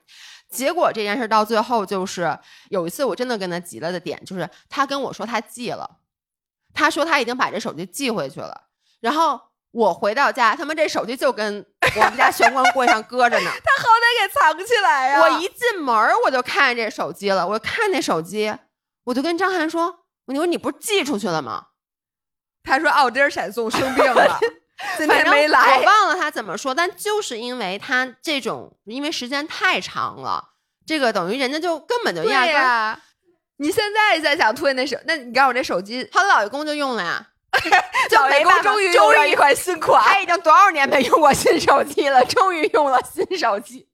[0.48, 2.34] 结果这件事到最后就是
[2.70, 5.98] 有一次我真的跟他急了的点，就是他跟我说他寄了，
[6.72, 8.58] 他说他已经把这手机寄回去了。
[9.00, 9.38] 然后
[9.72, 11.64] 我回到家，他们这手机就跟
[11.96, 13.50] 我们家玄关柜上搁着呢。
[13.64, 15.20] 他好歹给藏起来呀！
[15.20, 18.54] 我一进门我就看见这手机了，我看那手机，
[19.04, 21.66] 我就跟张涵说：“我说你不是寄出去了吗？”
[22.62, 24.38] 他说：“奥迪儿闪送生病了，
[24.98, 30.50] 今天没来。”我忘了他怎么说，但就是因为他这种，因为时间太长了，
[30.86, 33.02] 这个等于人家就根本就压根。
[33.56, 37.28] 你现在再想退那手，那你告诉我这手机，他老公就用了呀，
[38.12, 43.88] 老公终于终于一款新款，他已经多少年没用过新手机了，终于用了新手机。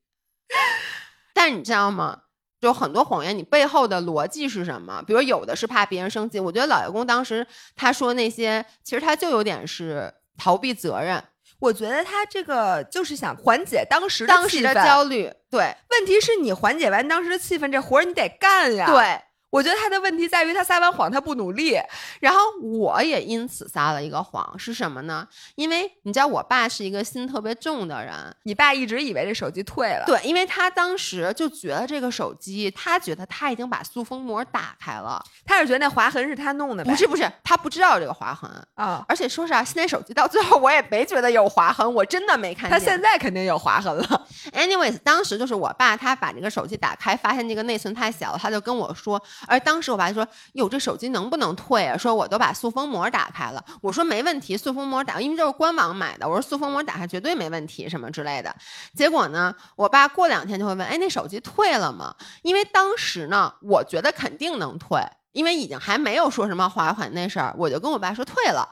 [1.35, 2.21] 但你知道吗？
[2.61, 5.03] 就很多谎言，你背后的逻辑是什么？
[5.07, 11.23] 比如有的是怕别人生气，我觉得老爷公当时他说那些，其实他就有点是逃避责任。
[11.61, 15.33] 我觉得他这个就是想缓解当时当时的焦虑。
[15.51, 18.87] 对，问题是你缓解完当时的气氛，这活儿你得干呀。
[18.87, 19.21] 对。
[19.51, 21.79] 我觉得他的问题在于他撒完谎他不努力，
[22.21, 25.27] 然后我也因此撒了一个谎，是什么呢？
[25.55, 44.27] 因为你知道我爸是一个心特别重的人，你爸一直以为这手机退了，对，因为他当时就觉得这个手机，他觉得他已经把塑封膜打开了，他是觉得那划痕是他弄的，不是不是，他不知道这个划痕啊，而且说实话，现在手机到最后我也没觉得有划痕，我真的没看见，他现在肯定有划痕了。
[44.53, 50.19] Anyways，当时就是我爸他把这个手机打开，发现这个内存太小了，他就跟我说，而当时我爸就。
[50.19, 51.97] 说哟，这手机能不能退啊？
[51.97, 53.65] 说我都把塑封膜打开了。
[53.81, 56.29] 我说没问题，塑封膜打，因为这是官网买的。
[56.29, 58.53] 我说塑封膜打开绝对没问题，什么之类的。
[58.97, 62.13] 结果呢，我爸过两天就会问，哎，那手机退了吗？
[62.43, 67.55] 因为当时呢，我觉得肯定能退，因为已经还没有说什么划款那事儿。
[67.57, 68.69] 我就跟我爸说退了。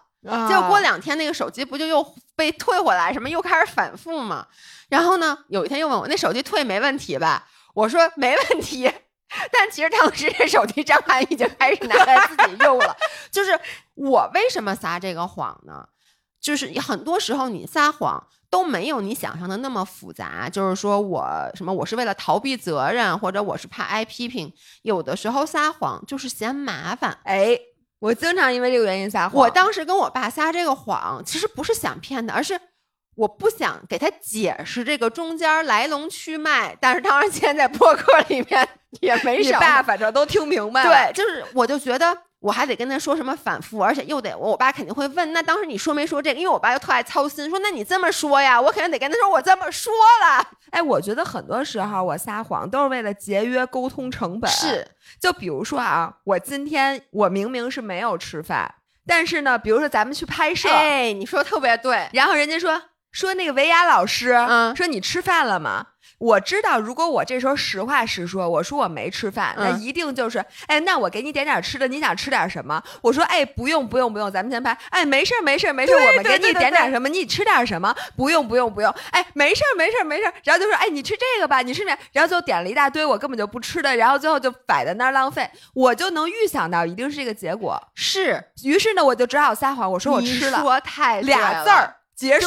[0.48, 4.44] 结果过两天那个手机不就又被退回来，什么又开始反复嘛。
[4.88, 7.46] 然后呢，有一天又问我，那手机退没问题吧？
[7.72, 8.90] 我说没问题。
[9.52, 12.96] 但其实当时这手机张涵已经开始拿来自己用了。
[13.30, 13.58] 就是
[13.94, 15.86] 我为什么撒这个谎呢？
[16.40, 20.48] 就是很多时候你撒谎都没有你想象的那么复杂。
[20.48, 24.52] 就是说我什么，我是为了逃避责任，或者我是怕挨批评。
[24.82, 27.18] 有的时候撒谎就是嫌麻烦。
[27.24, 27.58] 哎，
[27.98, 29.40] 我经常因为这个原因撒谎。
[29.40, 32.60] 我当时跟我爸撒这个谎，其实不是想骗他，而是。
[33.16, 38.68] 我不想给他解释这个中间来龙去脉，但是当然现在播客里面
[39.00, 40.90] 也没什么，爸反正都听明白了。
[40.90, 46.38] 对，就是我就觉得我还得跟他说什么反复，而且又得我我爸肯定会问，那当时你说没说这个？
[46.38, 49.90] 因为我爸又特爱操心，说那你这么说呀，我肯定得跟他说我这么说
[50.22, 50.46] 了。
[50.70, 54.50] 哎，我觉得很多时候我撒谎都是为了节约沟通成本。
[54.50, 54.86] 是，
[55.18, 58.74] 就比如说啊，我今天我明明是没有吃饭，
[59.06, 62.82] 但是呢，比如说咱们去拍摄，哎，你说特别对，然后人家说。
[63.16, 65.86] 说那个维亚老师，嗯，说你吃饭了吗？
[66.18, 72.82] 我知道，如果我这时候实话实说，我说我没吃饭，那一定就是，哎，那我给你点点吃的，你想吃点什么？
[73.00, 74.76] 我说，哎，不用不用不用，咱们先拍。
[74.90, 77.94] 哎，没事没事没事，我们给你点点什么，你吃点什么？
[78.18, 80.30] 不用不用不用，哎，没事没事没事。
[80.44, 81.98] 然后就说，哎，你吃这个吧，你吃点。
[82.12, 85.48] 然后就点了一大堆我根本就不吃的，然后最后就摆在那儿浪费。
[85.72, 88.44] 我就能预想到一定是这个结果，是。
[88.62, 91.95] 于是呢，我就只好撒谎，我说我吃了，说太俩字儿。
[92.16, 92.46] 结束，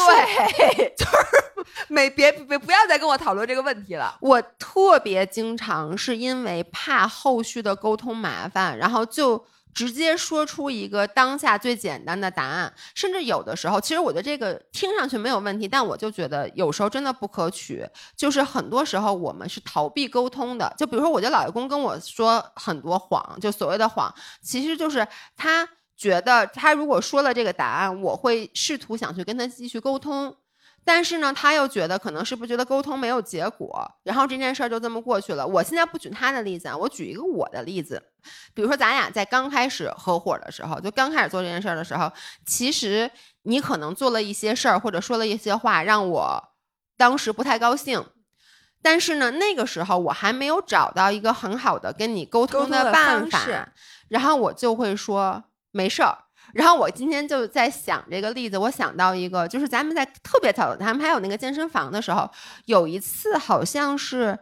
[0.97, 4.17] 就是没别别不要再跟我讨论这个问题了。
[4.19, 12.73] 我特别经常是因为怕后续的沟通麻烦，然后就直接说出一个当下最简单的答案。
[12.95, 17.87] 甚至有的时候，其实我觉得这个听上去没有问题，但我就觉得有时候真的不可取。
[18.17, 20.73] 就是很多时候我们是逃避沟通的。
[20.79, 25.69] 就比如说，我的老公跟我说很多谎，就所谓的谎，其实就是他。
[25.99, 30.33] 觉得他如果说了这个答案，我会试图想去跟他继续沟通，
[30.85, 35.45] 但是呢，他又觉得可能是不是觉得沟通没有结果，然后这件事儿就这么过去了。
[35.45, 38.01] 我现在不举他的例子啊，我举一个我的例子，
[38.53, 42.09] 比如说咱俩在刚开始合伙的时候，就刚开始做这件事儿的时候，
[42.45, 46.41] 其实你可能做了一些事儿或者说了一些话，让我
[46.95, 48.01] 当时不太高兴。
[48.81, 53.73] 但是呢，那个时候我还没有找到一个很好的跟你沟通的办法，
[54.07, 56.17] 然后我就会说没事儿。
[56.53, 62.29] 然后我今天就在想这个例子，我想到一个，就是咱们在特别早，咱们还有那个健身房的时候，
[62.65, 64.39] 有一次好像是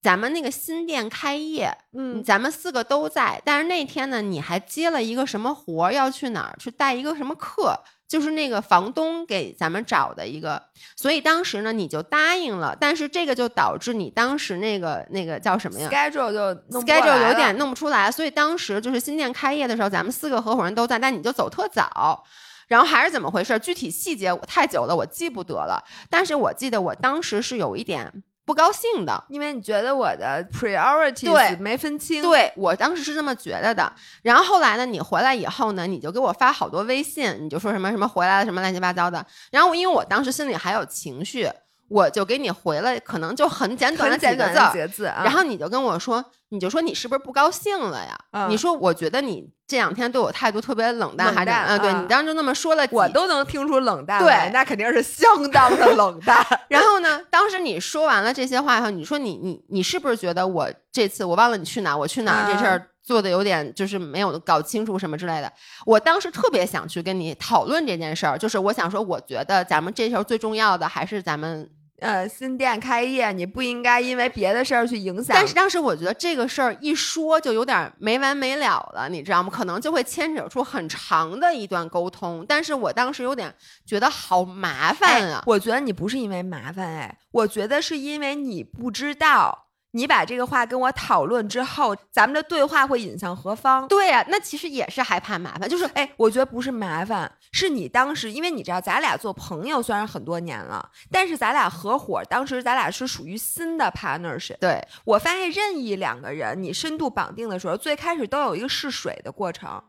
[0.00, 7.78] 咱们那个新店开业，嗯，咱们四个都在，但是那天呢，你还接了一个什么活儿，要去哪儿去带一个什么课。
[8.10, 10.60] 就是那个房东给咱们找的一个，
[10.96, 22.24] 所以当时呢你就答应了，但是这个就导致你当时那个那个叫什么呀？schedule 就 schedule 有点弄不出来，所以当时就是新店开业的时候，咱们四个合伙人都在，但你就走特早，
[22.66, 23.56] 然后还是怎么回事？
[23.60, 28.24] 具体细节我太久了，我记不得了，但是我记得我当时是有一点。
[28.50, 32.20] 不高兴的，因为你觉得我的 priorities 没分清。
[32.20, 33.92] 对我当时是这么觉得的。
[34.22, 39.24] 然后后来呢，你回来以后呢，你就给我发好多微信，你就说什么什么回来了什么乱七八糟的。
[39.52, 41.48] 然后因为我当时心里还有情绪。
[41.90, 48.46] 我就给你回了，可能就很简短的几个字，然后你就跟我说，你就说你是不是不高兴了呀？
[48.48, 56.46] 你说我觉得你这两天对我态度特别冷淡，还是嗯，对你当时就那么说了，我都能听出冷淡对，那肯定是相当的冷淡。
[56.70, 65.52] 然后呢，当时你说完了这些话以后，你说你你你是不是觉得我这次我忘了你去哪，我去哪这事儿做的有点就是没有搞清楚什么之类的？
[65.84, 71.68] 我当时特别想去跟你讨论这件事儿，就是我想说，我觉得咱们这时候最重要的还是咱们。
[72.00, 75.36] 呃，新店开业，你不应该因为别的事儿去影响。
[75.36, 79.50] 但是当时我觉得这个事儿一说就有点没完没了了，你知道吗？
[79.52, 82.44] 可能就会牵扯出很长的一段沟通。
[82.48, 83.54] 但是我当时有点
[83.86, 85.42] 觉得好麻烦啊！
[85.46, 89.66] 我觉得你不是因为麻烦，哎，我觉得是因为你不知道。
[89.92, 93.88] 你把这个话跟我讨论之后，咱们的对话会引向何方？
[93.88, 104.58] 对呀，那其实也是害怕麻烦，就是哎，我觉得不是麻烦，是你当时，因为你知道，咱俩做朋友虽然很多年了，但是咱俩合伙，当时咱俩是属于新的 partnership。
[104.58, 109.82] 对我发现，任意两个人你深度绑定的时候，最开始都有一个试水的过程。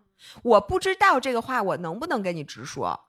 [0.44, 3.00] 我不知道这个话我能不能跟你直说。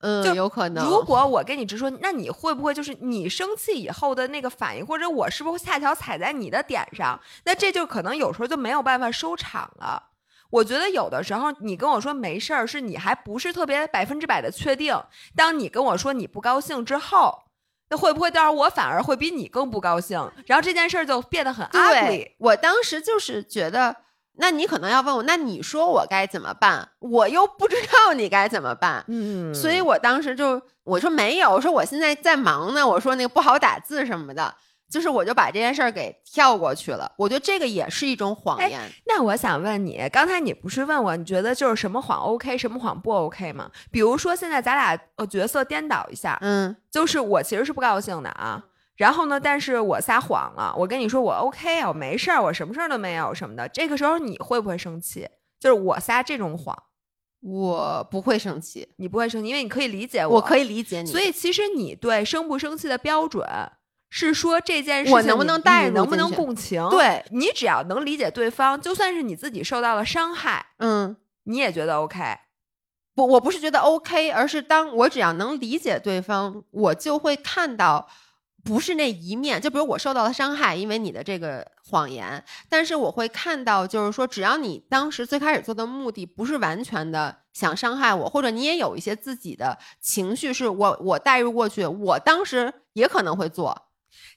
[0.00, 0.84] 嗯，就有可能。
[0.88, 7.20] 如果我跟你直说，那你会不会就是你生气以后的那个反应，或者我是不是恰巧踩在你的点上？
[7.44, 10.10] 那这就可能有时候就没有办法收场了。
[10.50, 14.96] 我觉得有的时候你跟我说没事儿，是你还不是特别百分之百的确定。
[15.34, 17.42] 当你跟我说你不高兴之后，
[17.90, 20.30] 那会不会到时候我反而会比你更不高兴？
[20.46, 22.32] 然后这件事儿就变得很 ugly。
[22.38, 23.96] 我当时就是觉得。
[24.40, 26.88] 那你可能要问我，那你说我该怎么办？
[27.00, 34.54] 我又不知道你该怎么办，嗯，所以我当时就我说没有，我说我现在在忙呢，我说那个不好打字什么的，
[34.88, 37.10] 就是我就把这件事儿给跳过去了。
[37.18, 38.80] 我觉得这个也是一种谎言。
[39.06, 43.70] 那我想问你，刚才你不是问我，你觉得就是什么谎 OK，什么谎不 OK 吗？
[43.90, 48.62] 比如说现在咱俩呃角色颠倒一下，嗯，就是我其实是不高兴的啊。
[48.98, 49.38] 然后呢？
[49.38, 53.68] 但是我撒谎了，我跟你说我 OK 啊，我没事儿，我什么事儿都没有什么的。
[53.68, 55.28] 这个时候你会不会生气？
[55.60, 56.76] 就是我撒这种谎，
[57.40, 61.08] 我不会生气，你不会生气，因为你可以理解我，我可以理解你。
[61.08, 63.46] 所以其实你对生不生气的标准
[64.10, 66.84] 是说这件事情我能不能带入，能不能共情？
[66.90, 72.18] 对你只要能理解对方，就算是你自己受到了伤害，嗯，你也觉得 OK。
[73.14, 78.08] 不，我不是觉得 OK，而是当我只要能理解对方，我就会看到。
[78.64, 93.86] 不是那一面，就比如我受到了伤害，因为你的这个谎言，但是我会看到，就是说，只要你当时最开始做的目的不是完全的想伤害我，或者你也有一些自己的情绪，是我我带入过去，我当时也可能会做。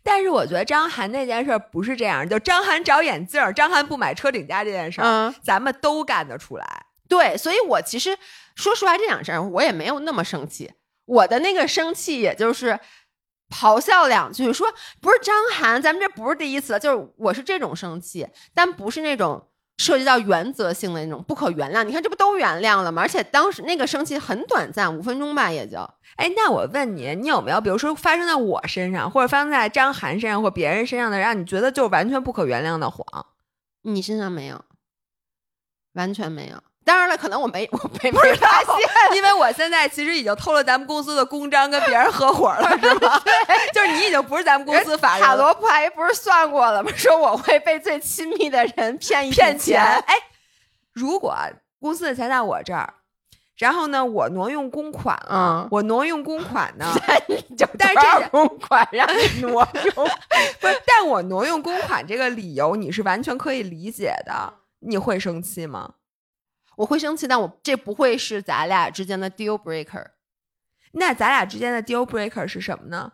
[0.03, 6.85] 但是我觉得张涵那件事不是这样，就张涵找眼镜，张涵不买车顶架这件事儿，咱们都干得出来。
[7.09, 8.17] 对，所以我其实
[8.55, 10.71] 说实话，这两事儿我也没有那么生气，
[11.05, 12.79] 我的那个生气也就是。
[13.51, 14.67] 咆哮两句，说
[15.01, 21.83] 不是张涵，咱们这不是第一次，就是我是这种生气，但不是那种涉及到原则性的那种不可原谅。
[21.83, 23.01] 你看这不都原谅了吗？
[23.01, 25.77] 而且当时那个生气很短暂，五分钟吧，也就。
[26.15, 33.25] 哎，那我问你，你有没有比如说发生在我身上，或者发生在张涵身上或别人身上的，让你觉得就完全不可原谅的谎？
[33.83, 34.63] 你身上没有，
[35.93, 36.61] 完全没有。
[36.91, 38.75] 当然了，可能我没 我没没发现，
[39.15, 43.17] 因为我现在其实已经偷了咱们公司的公章，跟别人合伙了，是吗？
[43.73, 45.25] 就是你已经不是咱们公司法人。
[45.25, 46.91] 塔罗牌不是算过了吗？
[46.97, 49.81] 说我会被最亲密的人骗一骗钱。
[49.81, 50.15] 哎，
[50.91, 51.33] 如果
[51.79, 52.93] 公司的钱在我这儿，
[53.57, 60.05] 然后呢，我挪用公款了，我挪用公款呢，但是这公款让你挪用，
[60.59, 60.81] 不是？
[60.85, 64.55] 但我挪用公款这个理由，你是完全可以理解的。
[64.83, 65.89] 你会生气吗？
[66.77, 70.07] 我会生气，但我这不会是咱俩之间的 deal breaker。
[70.93, 73.13] 那咱俩之间的 deal breaker 是什么呢？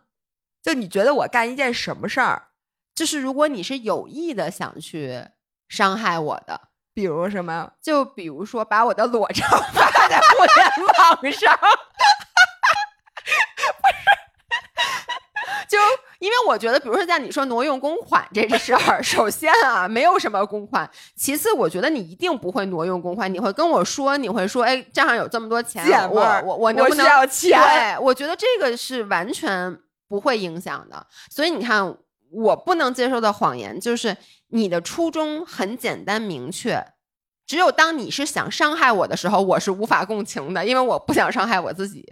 [0.63, 2.47] 就你觉得我干一件什么事儿，
[2.95, 5.27] 就是如果你是有意的想去
[5.69, 7.71] 伤害我的，比如什么？
[7.81, 11.45] 就比如说把我的裸照 发在互联网上， 不是，
[15.69, 15.77] 就
[16.19, 27.59] 因为我觉得，比如说像你说挪用公款这事儿， 首先啊，没有什么公款；其次，我觉得你一定不会挪用公款，你会跟我说，你会说，哎，账上有这么多钱，我我我能不能要钱？
[27.59, 29.77] 对，我觉得这个是完全。
[30.09, 31.97] 不会影响的，所以你看，
[32.31, 34.15] 我不能接受的谎言就是
[34.51, 36.81] 你的初衷很简单明确。
[37.45, 42.05] 只有当你是想伤害我的时候，我是无法共情的，因为我不想伤害我自己。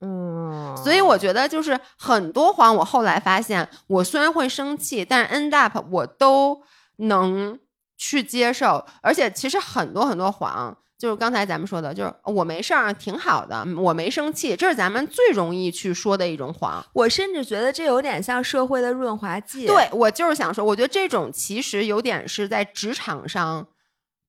[0.00, 6.62] 嗯，所以我觉得就是很多谎，我后来发现，我虽然会生气，但是 end up 我都
[6.96, 7.58] 能
[7.96, 10.76] 去接受，而且其实很多很多谎。
[10.98, 16.84] 就是刚才咱们说的，就是我没事儿，挺好的，我没生气，这是咱们最容易去说的一种谎。
[16.92, 19.66] 我甚至觉得这有点像社会的润滑剂。
[19.66, 23.68] 对我就是想说，我觉得这种其实有点是在职场上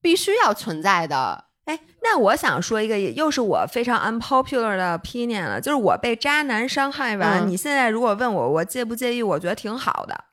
[0.02, 1.51] 必须要存在的。
[1.72, 9.24] 哎，那我想说一个，又是我非常 unpopular 的 opinion 了，就是我被渣男伤害完，你现在如果问我，我介不介意？
[9.24, 10.26] 我觉得挺好的。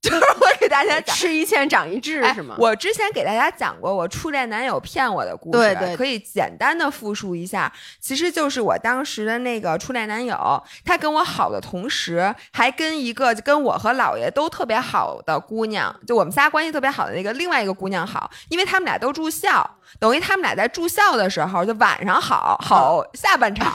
[0.02, 2.54] 就是我给大家讲，吃一堑长一智是吗？
[2.58, 7.70] 我之前给大家讲过我初恋男友骗我的故事，对对，可以简单的复述一下。
[8.00, 23.70] 其实就是我当时的那个初恋男友，他跟我好的同时，还跟一个跟我和姥爷都特别好的姑娘，就我们仨关系特别好的那个另外一个姑娘好，因为他们俩都住校，等于他们俩在住校的时候，就晚上好 好下半场，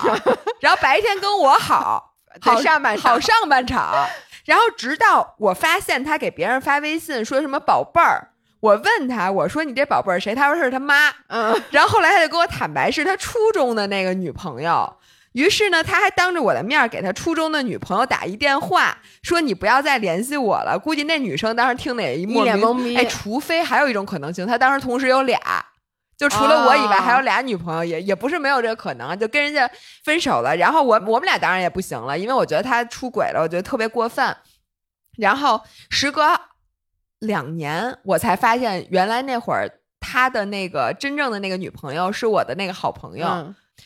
[0.59, 4.07] 然后白天跟我好 好上半好上半场。
[4.45, 8.29] 然后直到我发现他给别人发微信说什么宝贝儿，
[8.59, 10.33] 我问他我说你这宝贝儿谁？
[10.33, 11.09] 他说是他妈。
[11.27, 14.97] 嗯， 然后后来他就跟我坦白是他初中的那个女朋友。
[15.33, 20.79] 于是呢，他还当着我的面给他初中的女朋友打一电话，说你不要再联系我了。
[20.79, 22.95] 估计那女生当时听的也一脸懵逼。
[22.95, 25.37] 哎，除非还有一种可能性，他当时同时有俩。
[26.17, 29.69] 就除了我以外，还有俩女朋友，也也不是没有这个可能，就跟人家
[30.03, 30.55] 分手了。
[30.55, 34.35] 然后我我们俩当然也不行了，因为我觉得他出轨了，我觉得特别过分。
[35.17, 36.23] 然后时隔
[37.19, 43.25] 两年，我才发现原来那会儿他的那个真正的那个女朋友是我的那个好朋友。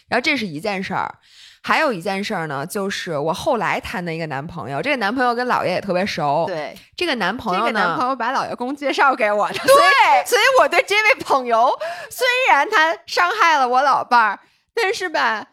[0.07, 1.15] 然后这是一件事儿。
[1.61, 6.45] 还有一件事儿呢，就是我后来谈的一个男朋友，这个男朋友跟姥爷也特别熟。
[6.47, 9.53] 对，这个男朋友，这个男朋友把姥爷公介绍给我的。
[9.53, 11.69] 对，所以我对这位朋友，
[12.09, 14.39] 虽然他伤害了我老伴儿，
[14.73, 15.45] 但是吧。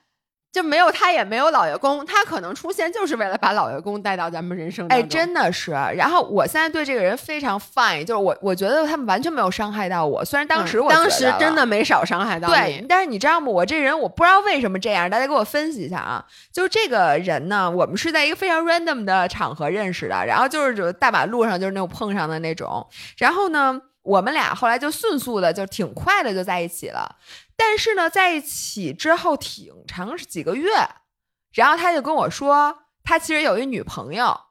[0.57, 4.89] 就没有他，也没有老爷公，他可能出现就是为了把老爷公带到咱们人生。
[4.89, 5.73] 哎，真的是。
[5.73, 10.25] 然后我现在对这个人非常 fine，就是我我觉得他们完全没有伤害到我。
[10.25, 12.87] 虽然当时我当时真的没少伤害到你，对。
[12.89, 13.49] 但是你知道吗？
[13.49, 16.25] 我这人我不知道为什么这样，大家给我分析一下啊。
[16.51, 22.87] 就是这个人呢，我们是在一个非常 random 的场合认识的，然后就是就大马路上就是那种碰上的那种。
[23.19, 27.17] 然后呢，我们俩后来就迅速的就挺快的就在一起了。
[27.57, 30.71] 但是呢，在一起之后挺长几个月，
[31.53, 34.46] 然后他就跟我说，他其实有一女朋友。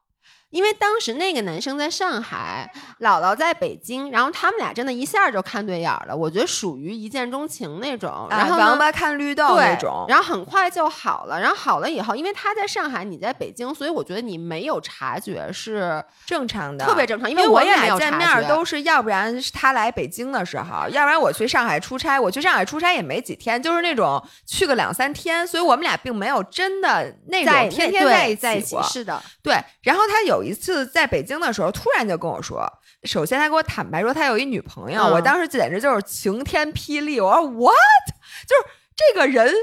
[0.56, 6.16] 因为当时那个男生在上海，姥姥在北京，然后他们俩真的一下就看对眼了。
[6.16, 11.38] 我觉得属于一见钟情那种，然后王八看绿豆那种，然后很快就好了。
[11.42, 17.30] 然后好了以后，因为他在上海，你在北京，所以我觉得你没有察觉是正常的，特别正常。
[17.30, 22.18] 因为我也俩见面都是，要不然是他来北京的时候，要不然我去上海出差。
[22.18, 28.78] 我去上海出差也没几天，就是那种去个两三天，所以我们俩并没有真的那种天天在一起。
[28.84, 29.54] 是的，对。
[29.82, 30.45] 然后他有。
[30.46, 32.66] 一次在北京的时候，突然就跟我说，
[33.04, 37.20] 首先他给我坦白说他有一女朋友，我当时简直就是晴天霹雳。
[37.20, 37.74] 我说 what？
[38.48, 39.54] 就是这个人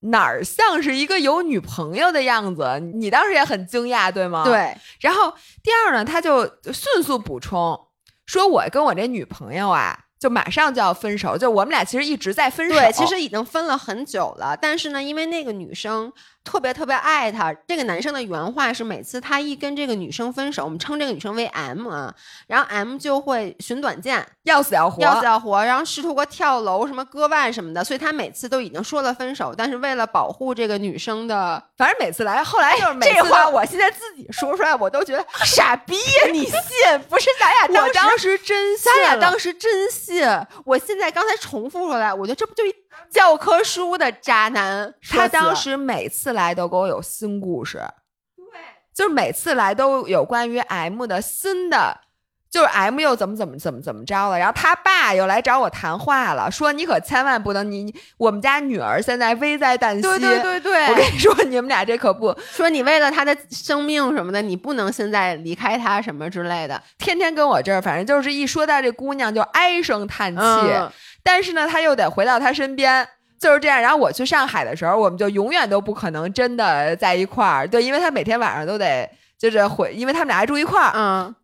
[0.00, 2.80] 哪儿像是一个有女朋友的样子？
[2.94, 4.44] 你当时也很惊讶，对吗？
[4.44, 4.76] 对。
[5.00, 7.78] 然后第二呢，他就迅速补充
[8.26, 10.00] 说，我跟我这女朋友啊。
[10.16, 12.74] 就马上就要分手，就我们俩其实一直在分手。
[12.74, 14.56] 对，其实已经分了很久了。
[14.56, 16.10] 但是呢，因为那个女生
[16.44, 22.14] 特别特别爱他，这个男生的原话是：每次他一跟这个女生分手，我们称这个女生为 M 啊，
[22.46, 27.82] 然后 M 就会寻短见，要死要活，要死要活，然后试图过跳楼、什么割腕什么的。
[27.82, 36.28] 所以他每次都已经说了分手，但是为了保护这个女生的，反正每次来，后来就是这话，我现在自己说出来，我都觉得 傻逼呀！
[36.30, 36.60] 你信？
[37.08, 40.22] 不是咱俩当时，当时真信，咱俩当时真信。
[40.66, 42.62] 我现在刚才重复出来，我觉得这不就
[43.14, 44.92] 教科书的渣男？
[45.08, 47.80] 他当时每次来都给我有新故事，
[48.36, 48.44] 对，
[48.92, 52.00] 就是每次来都有关于 M 的新的，
[52.50, 62.36] 就是 M 又怎么怎么怎么怎么着了，然后他爸又来找我谈话了，说你可千万不能，你你我们家女儿现在危在旦夕，对对对对，我跟你说，你们俩这可不。
[62.50, 70.90] 说你为了他的生命什么的，你不能现在离开他什么之类的，天天跟我这儿，反正就是一说到这姑娘就唉声叹气，嗯
[71.24, 73.08] 但是呢，他又得回到他身边。
[73.36, 79.06] 就是这样，然后我去上海的时候，我们就永远都不可能真的在一块儿，对，因为他每天晚上都得
[79.38, 81.34] 就是回，因为他们俩还住一块儿，嗯，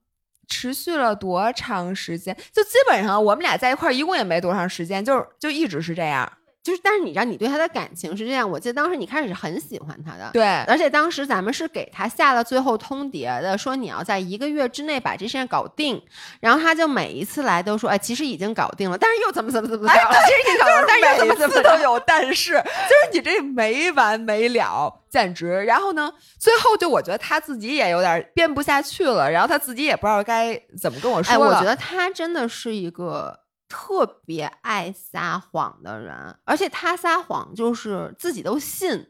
[0.49, 2.35] 持续了多长时间？
[2.55, 6.31] 就基本上我们俩在一块儿一共也没多长时间，就是就一直是这样。
[6.63, 16.01] 就是，但是你知道，你对他的感情是这样，我记得当时你开始是很喜欢他的，对，而且当时咱们是给他下了最后通牒的，说你要在一个月之内把这事搞定。
[16.39, 25.65] 然后他就每一次来都说，哎，其实已经搞定了，但是又怎么怎么怎么着，哎其实已经搞定了， 但是又怎么怎么都有但是， 就是你这没完没了，简直。
[25.65, 31.47] 然后呢，最后就我觉得他自己也有点编不下去了，然后他自己也不知道该怎么跟我说哎，了。
[31.47, 33.39] 我觉得他真的是一个
[33.71, 39.07] 特别爱撒谎的人，而且他撒谎就是自己都信。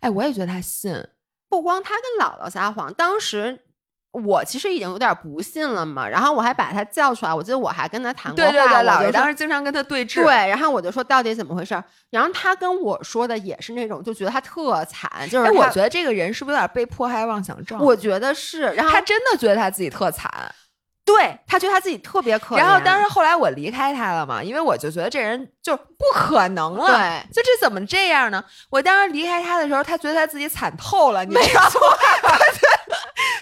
[0.00, 0.92] 哎，我也觉得他信。
[1.48, 3.60] 不光他跟姥姥撒谎，当时
[4.10, 10.22] 我其实已经有点不信了嘛，然后我还把他叫出来，我记得我还跟他谈过话，对对对，我姥爷当时经常跟他对峙。
[10.22, 17.78] 对，然后我就说到底怎么回事儿，然后他跟我说的也是那种，就觉得他特惨，就是哎，我觉得这个人是不是有点被迫害妄想症？
[17.78, 20.30] 我觉得是，然后他真的觉得他自己特惨。
[21.14, 26.86] 对他觉得他自己特别可怜，然后当时后来我离开他了嘛，因为我就觉得这人就不可能了。
[26.86, 27.32] 对。
[27.32, 28.42] 就这怎么这样呢？
[28.70, 31.70] 我当时离开他的时候，他觉得他自己惨透了，你知道吗？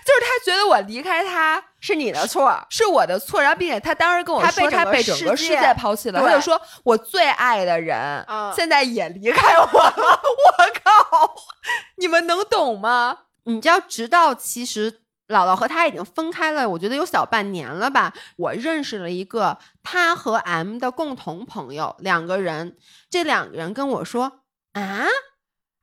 [0.05, 10.53] 就是他觉得我离开他是你的错， 是我的错，然后并且他当时跟我他被说他整个世被整个世界界抛弃了，对他就说我最爱的人、嗯现在也离开我了，我
[10.85, 11.35] 靠！
[11.97, 13.17] 你们能懂吗？
[13.45, 15.00] 你知道，直到其实
[15.31, 18.13] 姥姥和他已经分开了，我觉得有小半年了吧。
[18.37, 22.77] 我认识了一个他和 M 的共同朋友，两个人，
[23.09, 24.41] 这两个人跟我说
[24.73, 25.07] 啊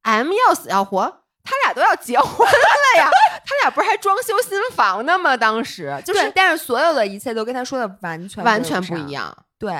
[0.03, 3.09] ，M 要死要活，他俩都要结婚了呀，
[3.45, 5.37] 他俩不是还装修新房呢吗？
[5.37, 9.11] 当时就是，但是所有的一切都跟他说的完全完全不一。
[9.11, 9.35] 样。
[9.57, 9.73] 对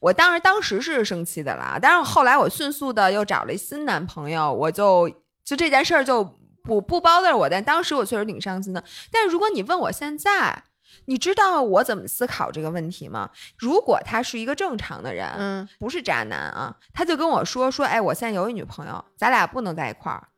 [0.00, 5.08] 我当时当时是生气的啦，但是后来我迅速的又找了一新男朋友，我就
[5.44, 6.37] 就这件事儿就
[6.68, 8.84] 不不 bother 我，但当时我确实挺伤心的。
[9.10, 10.62] 但是如果你问我现在，
[11.06, 13.30] 你知道我怎么思考这个问题吗？
[13.56, 20.28] 如果他是一个正常的人，嗯，不是渣男啊，他就跟我说说，哎，我现在有一女朋友，咱俩不能在一块儿。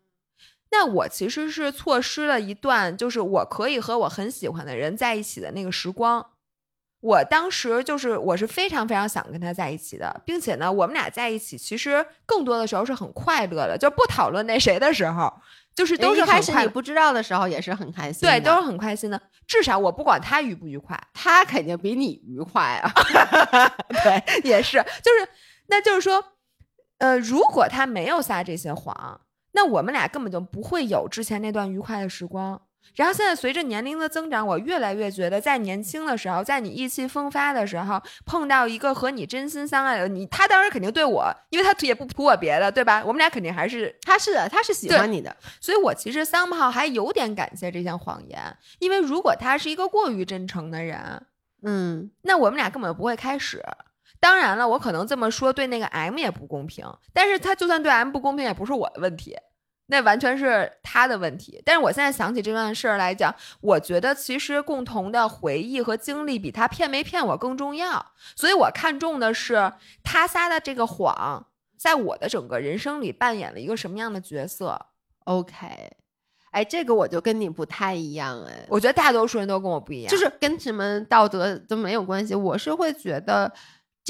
[0.70, 6.24] 那我其实是错失了一段，就是我可以和我很喜欢的人在一起的那个时光。
[7.00, 15.32] 我当时就是我是非常非常想跟他在一起的，并且呢，我们俩在一起其实更多的时候是很快乐的，就不讨论那谁的时候，
[15.74, 19.20] 就是都是一开始你不知道的时候也是很开心，对，都是很开心的。
[19.46, 22.92] 至少我不管他愉不愉快，他肯定比你愉快啊。
[24.04, 25.28] 对，也是，就是，
[25.68, 26.22] 那就是说，
[26.98, 29.20] 呃，如果他没有撒这些谎，
[29.52, 32.60] 那我们俩根本就不会有之前那段愉快的时光。
[32.96, 43.02] 然后现在随着年龄的增长，我越来越觉得，在年轻的时候，在你意气风发的时候，碰到一个和你真心相爱的你，他当然肯定对我，因为他也不图我别的，对吧？
[43.06, 51.26] 我们俩肯定还是他是的，他是喜欢你的，所以我其实 somehow 还有点感谢这项谎言，因为如果他是一个过于真诚的人，
[51.62, 53.62] 嗯，那我们俩根本不会开始。
[54.18, 59.34] 当然了，我可能这么说对那个 M 也不公平，但是他就算对 M 不公平，也不是我的问题，
[59.90, 61.60] 那完全是他的问题。
[61.64, 69.72] 但是我现在想起这段事儿来讲，我觉得其实共同的回忆和经历比他骗没骗我更重要，所以我看重的是
[70.02, 74.86] 他撒的这个谎，在我的整个人生里扮演了一个什么样的角色。
[75.24, 75.66] OK，
[76.52, 83.52] 哎，这个我就跟你不太一样哎，我觉得大多数人都跟我不一样，就是跟什么道德都没有关系，我是会觉得。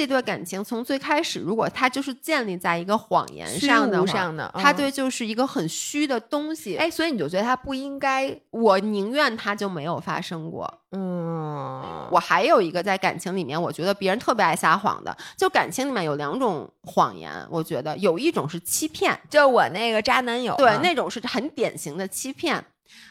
[0.01, 6.79] 这段感情从最开始，如果它就是建立在一个谎言上的话，上的，嗯它对就是一个很虚的东西。
[6.79, 10.67] 哎，所以你就觉得他不应该，我宁愿它就没有发生过。
[10.93, 22.65] 嗯，我还有一个在感情里面，我觉得别人特别爱撒谎的，就感情里面有两种谎言，我觉得有一种是欺骗，就我那个渣男友，对，那种是很典型的欺骗。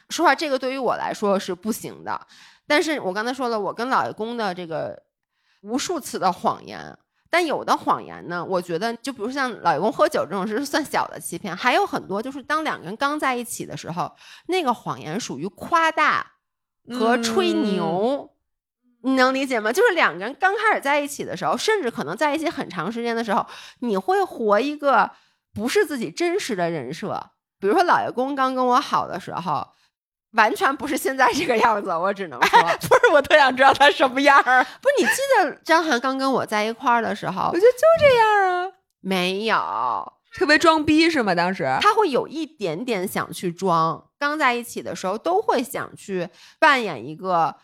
[0.10, 2.20] 说实话，这个对于我来说是不行的。
[2.66, 5.00] 但是我刚才说了，我跟老爷公的这个
[5.62, 6.98] 无数次的谎言，
[7.30, 14.12] 但有的谎言呢，我觉得就比如像老爷公喝酒这种是算小的欺骗，还有很多就是当两个人刚在一起的时候，
[14.48, 16.34] 那个谎言属于夸大
[16.90, 18.30] 和吹嗯牛。
[19.02, 19.72] 你能理解吗？
[19.72, 23.46] 就是两个人刚开始在一起的时候，甚至可能在一起很长时间的时候，
[23.80, 25.10] 你会活一个
[25.54, 27.32] 不是自己真实的人设。
[27.60, 29.66] 比如说，老爷公刚跟我好的时候，
[30.34, 34.64] 完全不是现在这个样子，我只能说，不是我特想知道他什么样儿。
[34.64, 38.72] 不是你记得张涵刚跟我在一块儿的时候我，觉得就这样啊，
[39.02, 41.34] 没有，特别装逼是吗？
[41.34, 44.06] 当时他会有一点点想去装。
[44.20, 47.56] 刚在一起的时候，都会想去扮演一个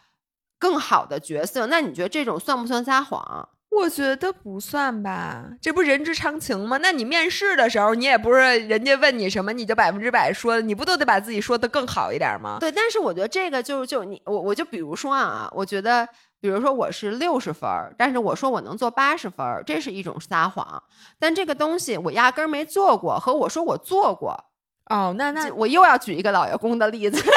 [0.57, 1.67] 更好的角色。
[1.67, 3.49] 那你觉得这种算不算撒谎？
[3.69, 6.77] 我觉得不算吧，这不人之常情吗？
[6.81, 12.57] 那你面试的时候，你也不是人家问你什么你就百分之百说，你不都得把自己说的更好一点吗？
[12.59, 16.07] 对，但是我觉得这个就就你我我就比如说啊，我觉得
[16.39, 20.81] 比如说我是六十分，但是我说我能做八十分，这是一种撒谎。
[21.19, 24.45] 但这个东西我压根儿没做过，和我说我做过，
[24.89, 27.17] 哦，那那我又要举一个老爷公的例子。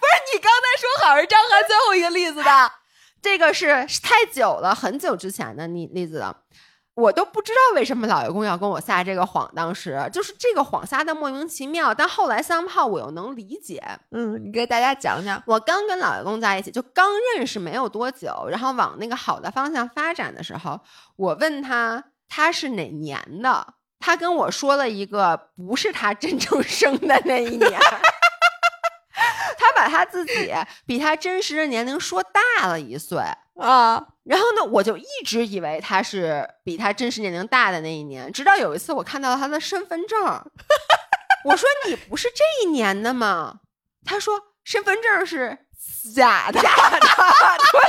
[0.00, 2.72] 不是你刚才说好是张涵最后一个例子的，
[3.22, 6.36] 这个是是太久了，很久之前的例例子了，
[6.94, 9.50] 我都不知道为什么老爷公要跟我撒这个谎。
[9.54, 13.82] 当时就是这个谎撒的莫名其妙，但后来三炮我又能理解。
[14.10, 15.42] 嗯，你给大家讲讲。
[15.46, 17.06] 我刚跟老爷公在一起，就刚
[17.36, 20.80] 认识没有多久，然后往那个好的方向发展的时候，
[21.16, 27.80] 我问他他是哪年的，他跟我说了一个不是他真正生的那一年。
[29.58, 30.52] 他把他自己
[30.86, 33.18] 比他真实的年龄说大了一岁，
[33.58, 40.44] 啊，然后呢，我就一直以为他是比他真实年龄大的那一年，直到有一次我看到了他的身份证儿，
[41.44, 43.60] 我说你不是这一年的吗？
[44.04, 44.34] 他说
[44.64, 45.66] 身份证是
[46.14, 47.80] 假的，假的，对，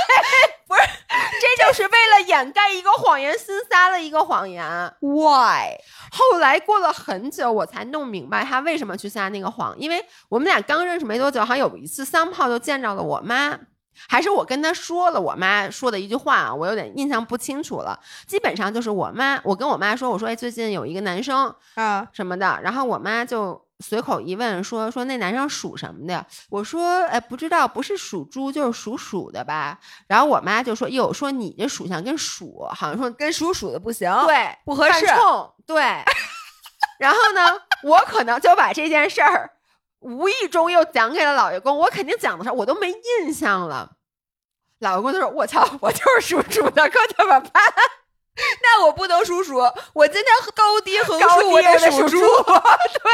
[0.72, 0.82] 不是，
[1.58, 4.64] 这就是为了掩盖一个谎言，新撒了一个谎言。
[5.00, 5.76] Why？
[6.10, 13.58] 后来过了很久，我才弄明白他为什么去撒那个谎，因为我们俩刚认识没多久，好像有一次三炮就见着了我妈。
[14.08, 18.00] 还是我跟他说了我妈说的一句话啊，我有点印象不清楚了。
[18.26, 26.26] 基本上就是我妈，我跟我妈说，我说哎，最近有一个男生啊，什么的，然后我妈就随口一问说说那男生属什么的呀？
[26.48, 29.78] 我说哎不知道，不是属猪就是属鼠的吧？
[30.06, 35.04] 然后我妈就说哟，说你这属相跟鼠好像说跟属鼠的不行，，对不合适
[35.66, 35.82] 对。
[36.98, 37.40] 然后呢，
[37.82, 39.50] 我可能就把这件事儿
[40.00, 42.88] 无意中又讲给了老爷公，我肯定讲的时候我都没
[43.20, 43.96] 印象了。
[44.78, 47.62] 老爷公就说：“我操，我就是属鼠的，可怎么办？
[48.62, 49.58] 那我不能属鼠，
[49.92, 50.24] 我今天
[50.54, 52.18] 高低横高竖我得数猪。
[52.20, 53.12] 对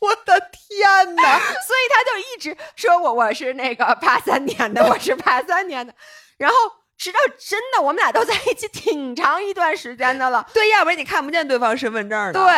[0.00, 1.38] 我的天哪！
[1.38, 5.92] 所以他就一直说我我是那个八三年的，我是八三年的。
[6.36, 6.56] 然后
[6.96, 12.32] 直到真的我们俩都在一起挺长一段时间的了，对，要不然你看不见对方身份证的。
[12.32, 12.48] 对，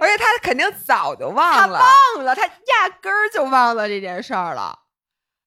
[0.00, 1.78] 而且他肯定早就忘了。
[1.78, 1.84] 他
[2.16, 4.78] 忘了，他压根儿就忘了这件事儿了。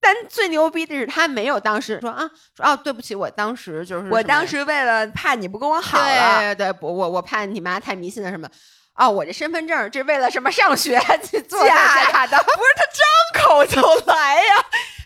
[0.02, 2.28] 但最牛逼的是，他没有当时说啊，
[2.58, 8.50] 说哦，对不起，我当时就是我当时为了怕你不跟我好了，对对，我我我怕你妈太迷信了什么。
[8.96, 12.38] 哦，我这身份证这为了什么上学 去做假假的？
[12.44, 14.56] 不是他张口就来呀，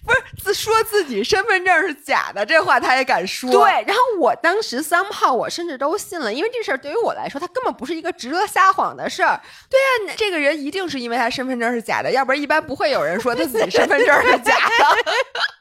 [0.05, 3.51] 不是自说自己身份证是假的，这话他也敢说。
[3.51, 9.39] 对，然后我当时三炮，我甚至都信了，因为这事儿对于我来说，他根本不是一个值得撒谎的事儿。
[9.69, 14.85] 对呀，这个人一定是因为他身份证是假的，要不然一般不会有人说他自己身份证是假的。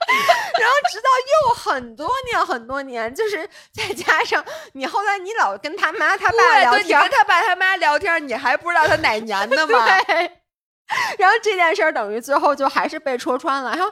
[0.07, 1.09] 然后直到
[1.49, 9.87] 又很多年很多年，就是再加上你后来你老跟他妈他爸聊天，你跟，他爸他妈聊天，你还不知道他哪年的吗？
[10.07, 10.31] 对，
[11.19, 13.75] 然后这件事儿等于最后就还是被戳穿了。
[13.75, 13.91] 然后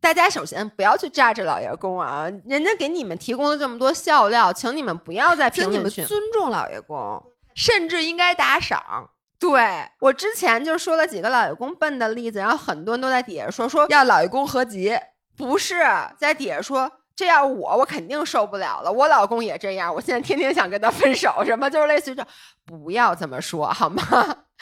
[0.00, 6.04] 大家首先不要去炸这老爷公啊，人家给你们提供了这么多笑料，请你们不要再评请你们论区。
[6.04, 7.22] 尊重老爷公，
[7.54, 9.62] 甚至应该打赏，对
[10.00, 14.98] 我之前就说了几个老爷公笨的例子，然后很多人都在底下说说要老爷公合集。
[15.36, 15.82] 不是，
[16.18, 16.90] 在底下说。
[17.16, 18.90] 这要我，我肯定受不了了。
[18.90, 22.26] 我老公也这样，我现在天天想跟他分手，什么就是类似于这，
[22.64, 24.02] 不要这么说好吗？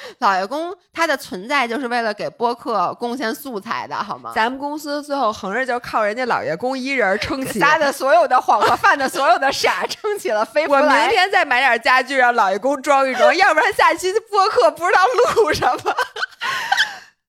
[0.19, 4.33] 老爷公他的存在就是为了给播客贡献素材的，好吗？
[4.35, 7.59] 咱们公司最后横着就靠人家老爷公一人撑起。
[7.61, 11.09] 撒的 所有的谎和犯的所有的傻，撑起了飞不我明。
[11.11, 15.95] 天再买点家具让老爷公装一装，要不然下期播客不知道录什么。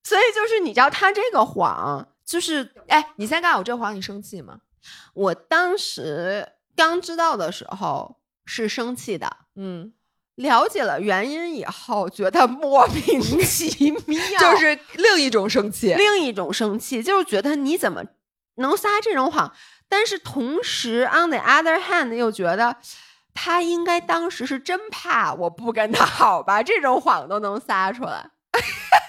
[0.02, 4.58] 所以就是你知道他这个谎，就是哎，你先告诉我这谎，你生气吗？
[5.14, 9.92] 我当时刚知道的时候是生气的，嗯，
[10.40, 15.94] 了解了原因以后，觉得莫名 其妙，就是 另一种生气。
[15.94, 18.02] 另一种生气，就是觉得你怎么
[18.56, 19.52] 能撒这种谎？
[19.88, 22.76] 但是同时，on the other hand，又觉得
[23.34, 26.62] 他应该当时是真怕我不跟他好吧？
[26.62, 28.30] 这种谎都能撒出来。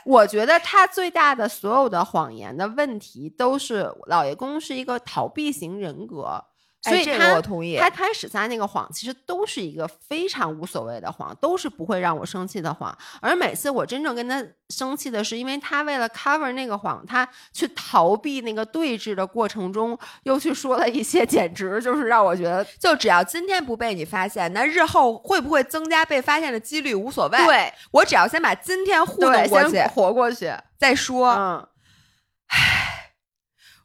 [0.04, 6.44] 我觉得他最大的所有的谎言的问题，都是老爷公是一个逃避型人格，
[6.82, 7.78] 所以他、个我同意。
[7.78, 12.98] 他开始撒那个谎，其实都是一个非常无所谓的谎，都是不会让我生气的谎。
[13.22, 27.38] 而每次我真正跟他生气的是，因为他为了 cover 那个谎，他去逃避那个对峙的过程中，又去说了一些简直就是让我觉得就只要今天不被你发现，那日后会不会增加被发现的几率无所谓。
[27.46, 30.52] 对我只要先把今天糊弄对，过去活过去。
[30.80, 31.30] 再说。
[31.34, 31.68] 嗯，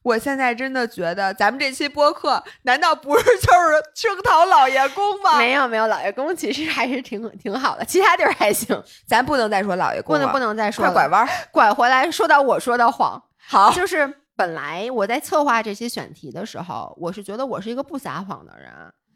[0.07, 5.37] 我现在真的觉得咱们这期播客难道不是 就是声讨老爷公吗？
[5.37, 10.93] 没有没有，老爷公其实还是挺挺好的，其他地儿还行，咱不能再说老爷公了，不能不能再说了。
[10.93, 11.29] 快拐弯儿。
[11.51, 18.71] 拐回来，说到我说的谎，好，就是本来我在策划这些选题的时候，我是觉得我是一个不撒谎的人，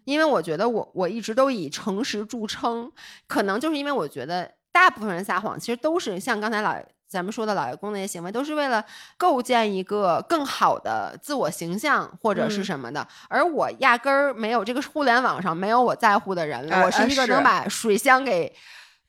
[0.06, 2.90] 因为我觉得我我一直都以诚实著称，
[3.28, 6.74] 可能就是因为我觉得大部分人撒谎其实都是像刚才老
[7.10, 8.84] 咱们说的老爷公那些行为，都是为了
[9.16, 18.54] 构建一个更好的自我形象或者是嗯什么的，而我压根儿没有这个互联网上没有我在乎的人了，呃我是一个能把水箱给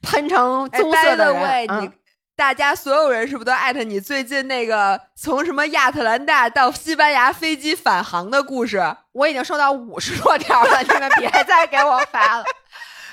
[0.01, 1.43] 喷成哎棕色的人。
[1.43, 1.91] way，嗯你
[2.35, 8.81] 大家所有人是不是都艾特你最近那个从什么亚特兰大到西班牙飞机返航的故事？
[9.11, 12.43] 我已经收到五十多条了，你们别再给我发了。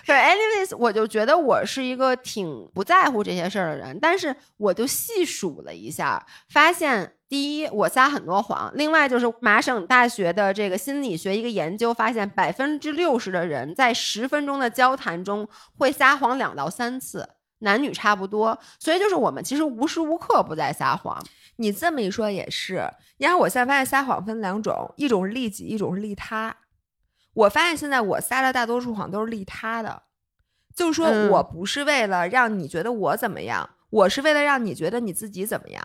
[0.09, 15.47] 对，anyways，我就觉得我是一个挺不在乎这些事儿的人，但是我就细数了一下，发现第一，我撒很多谎；另外就是麻省大学的这个心理学一个研究发现，百分之六十的人在十分钟的交谈中
[15.77, 17.29] 会撒谎两到三次，
[17.59, 18.59] 男女差不多。
[18.79, 21.23] 所以就是我们其实无时无刻不在撒谎。
[21.57, 22.83] 你这么一说也是，
[23.19, 26.57] 然后我现在发现撒谎分两种，一种是利己，一种是利他。
[27.39, 30.03] 我发现现在我撒的大多数谎都是利他的，
[30.74, 35.84] 就是说嗯我不是为了让你觉得我怎么样，我是为了让你觉得你自己怎么样。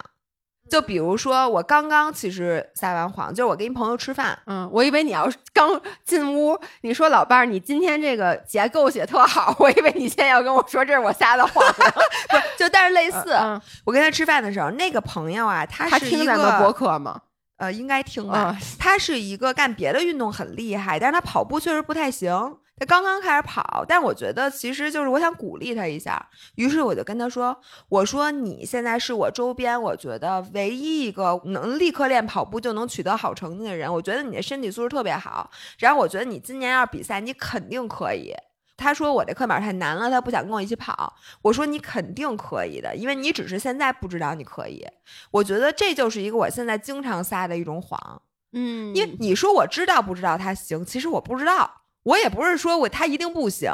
[0.70, 12.38] 就比如说，我刚刚其实撒完谎，就是我跟一朋友吃饭，嗯，我以为你要刚进屋，你说老伴儿，你今天这个结构写特好，我以为你现在要跟我说这是我撒的谎 不。
[12.58, 17.22] 就但是类似，嗯，我跟他吃饭的时候，那个朋友啊，他他是一听咱们播客吗？
[17.58, 18.38] 呃，应该听吧。
[18.38, 22.58] 啊，他是一个干别的运动很厉害，但是他跑步确实不太行。
[22.76, 27.56] 他刚刚开始跑，但我觉得其实就是我想鼓励他一下，于是我就跟他说
[27.88, 38.34] ：“我说你现在是我周边我觉得唯一一个能立刻练跑步就能取得好成绩的人，我觉得你的身体素质特别好，然后我觉得你今年要是比赛，你肯定可以。”
[38.76, 41.14] 他说我这课表太难了，他不想跟我一起跑。
[41.42, 44.86] 我说你肯定可以的，因为你只是现在不知道你可以。
[45.32, 48.22] 我觉得这就是一个我现在经常撒的一种谎。
[48.52, 53.72] 嗯，因为你说我知道不知道他行，其实我不知道，我也不是说我他一定不行，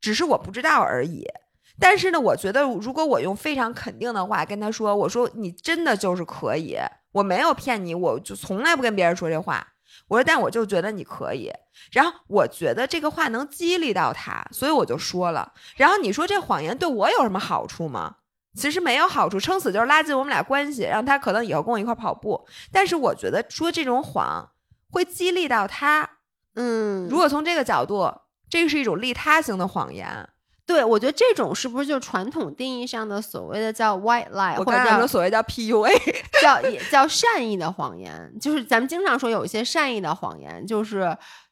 [0.00, 1.26] 只是我不知道而已。
[1.78, 6.76] 但是呢，我觉得如果我用非常肯定的话跟他说，我说你真的就是可以，
[7.12, 9.66] 我没有骗你，我就从来不跟别人说这话。
[10.10, 11.50] 我说，但我就觉得你可以。
[11.92, 15.52] 然后我觉得这个话能激励到他，所以我就说了。
[15.76, 18.16] 然后你说这谎言对我有什么好处吗？
[18.56, 22.44] 其实没有好处，撑死就是拉近我们俩关系，让他可能以后跟我一块儿跑步。
[22.72, 24.50] 但是我觉得说这种谎
[24.90, 26.10] 会激励到他。
[26.56, 28.12] 嗯，如果从这个角度，
[28.48, 30.28] 这是一种利他型的谎言。
[30.70, 35.90] 对我觉得这种是不是就传统定义上的所谓的叫 white lie，或者我刚才说所谓叫 PUA，
[36.40, 38.32] 叫也叫善意的谎言？
[38.40, 41.00] 就是咱们经常说有一些善意的谎言，就是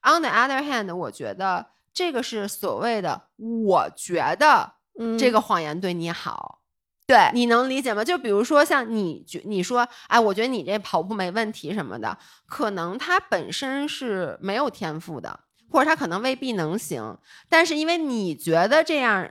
[0.05, 6.61] on the other hand，我觉得这个是所谓的我觉得嗯这个谎言对你好。
[7.09, 8.05] 对你能理解吗？
[8.05, 12.17] 就比如说像你觉你说，哎，我觉得你这跑步没问题什么的，
[12.47, 15.41] 可能他本身是没有天赋的，
[15.71, 17.17] 或者他可能未必能行，
[17.49, 19.31] 但是因为你觉得这样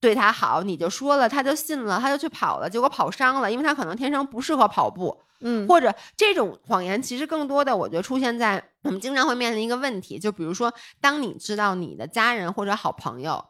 [0.00, 13.44] 对他好，你就说了，他就信了，他就去跑了，结果跑伤了，因为他可能天生不适合跑步，嗯或者这种谎言其实更多的，我觉得出现在我们经常会面临一个问题，就比如说，当你知道你的家人或者好朋友，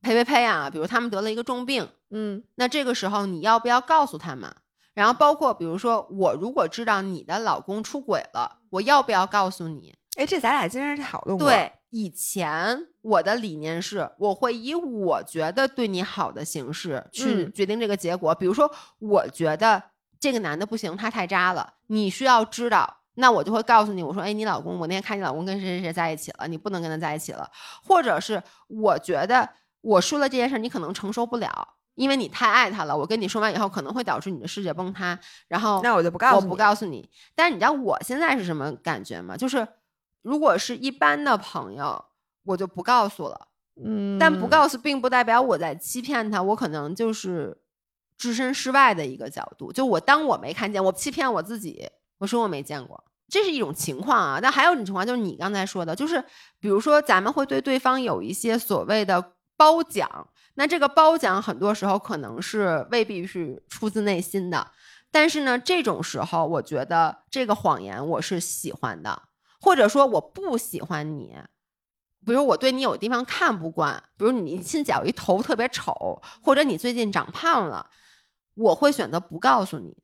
[0.00, 1.88] 呸呸呸啊，比如他们得了一个重病。
[2.10, 4.50] 嗯那这个时候你要不要告诉他们？
[4.94, 9.94] 然后包括比如说，我如果知道你的老公出轨了，我要不要告诉你？
[10.16, 18.34] 哎，这咱俩今天讨论过，对，以前我的理念是，我会以我觉得对你好的形式去嗯决定这个结果。
[18.34, 19.82] 比如说，我觉得
[20.20, 22.96] 这个男的不行，他太渣了，你需要知道。
[23.14, 27.50] 那我就会告诉你，我说，哎，你老公，我那天看你老公跟谁谁谁在一起了，你不能跟他在一起了。
[27.82, 29.48] 或者是我觉得
[29.80, 32.96] 我说了这件事，你可能承受不了，因为你太爱他了。
[32.96, 35.18] 我跟你说完以后，可能会导致你的世界崩塌。
[35.48, 37.10] 然后那我就不告诉你，我不告诉你。
[37.34, 39.36] 但是你知道我现在是什么感觉吗？
[39.36, 39.66] 就是
[40.22, 42.04] 如果是一般的朋友，
[42.44, 43.48] 我就不告诉了。
[43.82, 47.56] 嗯，但不告诉并不代表我在欺骗他，我可能就是
[48.16, 49.72] 置身事外的一个角度。
[49.72, 51.88] 就我当我没看见，我欺骗我自己，
[52.18, 53.04] 我说我没见过。
[53.28, 54.40] 这是一种情况啊。
[54.42, 56.24] 但还有一种情况就是你刚才说的，就是
[56.58, 64.72] 比如说咱们会对对方有一些所谓的褒奖，那这个褒奖很多时候可能是未必是出自内心的。
[65.12, 69.22] 但是呢，这种时候我觉得这个谎言我是喜欢的，
[69.60, 71.36] 或者说我不喜欢你。
[72.26, 77.88] 比如我对你有地方看不惯，比如你现在有一头特别丑，或者你最近长胖了，
[78.54, 79.96] 我会选择不告诉你。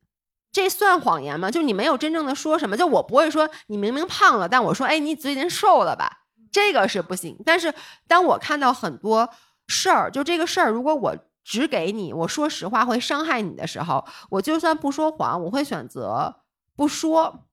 [0.51, 1.51] 这算谎言吗？
[1.51, 7.37] 就你没有真正的说什么，就我不会说你明明胖了，但我说哎你最近瘦了吧，这个是不行。
[7.45, 7.73] 但是
[8.07, 9.29] 当我看到很多
[9.67, 16.37] 事儿，就这个事儿，如果我只给你，我说实话会伤害你的时候，我就算不说谎，我会选择
[16.75, 17.44] 不说。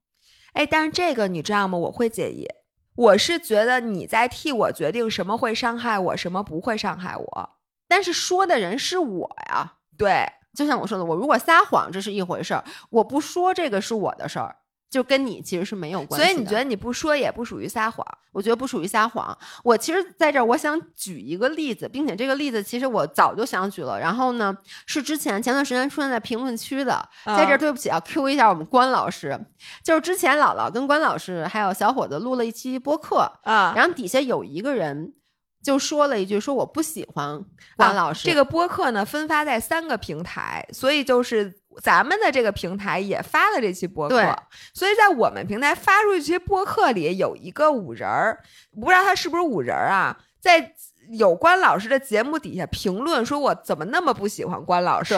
[0.53, 1.79] 哎，但是这个你知道吗？
[1.79, 2.47] 我会介意。
[2.95, 7.51] 我是觉得你在替我决定什么会伤害我，什么不会伤害我。
[7.89, 14.57] 但是说的人是我呀，对，就像我说的，我如果撒谎，这是一回事儿；我不说，这个是我的事儿。
[14.93, 18.07] 就跟你其实是没有关系，所以你觉得你不说也不属于撒谎？
[18.31, 19.37] 我觉得不属于撒谎。
[19.65, 23.99] 我其实在这儿，我想举一个例子，并且这个例子其实我早就想举了。
[23.99, 29.41] 然后呢，是之前前段时间出现在评论区的，在这儿对不起啊，Q 一下我们关老师，
[29.83, 35.15] 就是之前姥姥跟关老师还有小伙子录了一期播客啊，然后底下有一个人
[35.63, 37.43] 就说了一句，说我不喜欢
[37.79, 38.29] 关老师。
[38.29, 41.62] 这个播客呢分发在三个平台，所以就是。
[41.81, 44.37] 咱们的这个平台也发了这期播客，
[44.75, 48.41] 所以在我们平台发出去这些播客里有一个五人儿，
[48.73, 50.19] 不知道他是不是五人儿啊？
[50.41, 50.75] 在
[51.11, 55.15] 有关老师的节目底下评论说：“我怎么那么不喜欢关老师？”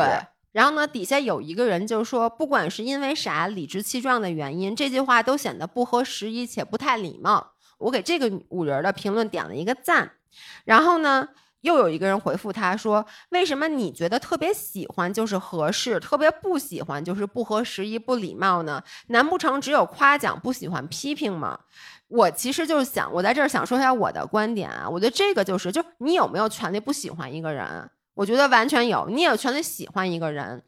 [0.52, 10.12] 然后呢，底下有一个人就说：“不管是因为啥理直气壮的原因，这句话都显得不合时宜且不太礼貌。”我给这个五人的评论点了一个赞。
[10.64, 11.28] 然后呢？
[11.64, 18.82] 又有一个人回复他说：“为什么你觉得特别喜欢就是合适，特别不喜欢就是不合时宜、不礼貌呢？
[19.06, 21.58] 难不成只有夸奖不喜欢批评吗？”
[22.08, 24.86] 我其实就是想，我在这儿想说一下我的观点啊。
[24.86, 27.90] 我觉得这个就是，就你有没有权利不喜欢一个人？
[28.12, 30.62] 我觉得完全有，你有权利喜欢一个人。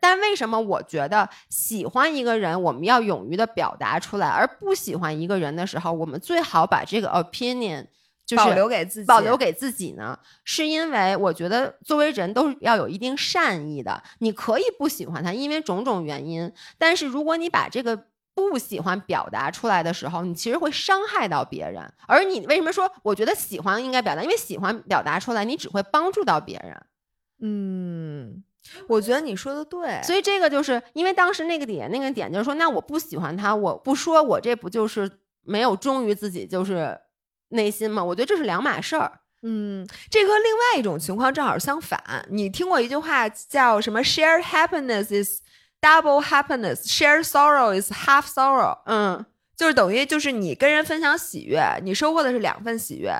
[0.00, 7.86] 但为什么我觉得喜欢一个人，我们要勇于的表达出来，而不喜欢一个人的时候，我们最好把这个 opinion。
[8.28, 14.02] 就是保留给自己，保留给自己呢，是因为我觉得作为人都是要有一定善意的。
[14.18, 16.52] 你可以不喜欢他，因为种种原因。
[16.76, 17.98] 但是如果你把这个
[18.34, 21.90] 不喜欢表达出来的时候，你其实会伤害到别人。
[22.06, 24.22] 而你为什么说我觉得喜欢应该表达？
[24.22, 26.82] 因为喜欢表达出来，你只会帮助到别人。
[27.40, 28.44] 嗯，
[28.88, 30.02] 我觉得你说的对。
[30.02, 35.10] 所以这个就是因为当时那个点，那个点就是说，那我不喜欢他，我不说，我这不就是
[35.44, 36.94] 没有忠于自己，就是。
[37.50, 39.20] 内心嘛，我觉得这是两码事儿。
[39.42, 42.26] 嗯，这和另外一种情况正好相反。
[42.30, 45.42] 你听过一句话叫什么？Share happiness is
[45.80, 46.86] double happiness.
[46.86, 48.78] Share sorrow is half sorrow.
[48.86, 49.24] 嗯，
[49.56, 53.12] 就是等于就是你跟人分享喜悦，你收获的是两份喜悦；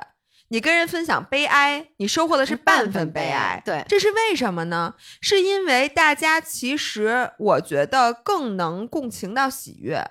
[0.49, 3.61] 你跟人分享悲哀，你收获的是半份悲哀。
[3.65, 4.95] 对，这是为什么呢？
[5.21, 10.03] 是因为大家其实我觉得更能共情到喜悦。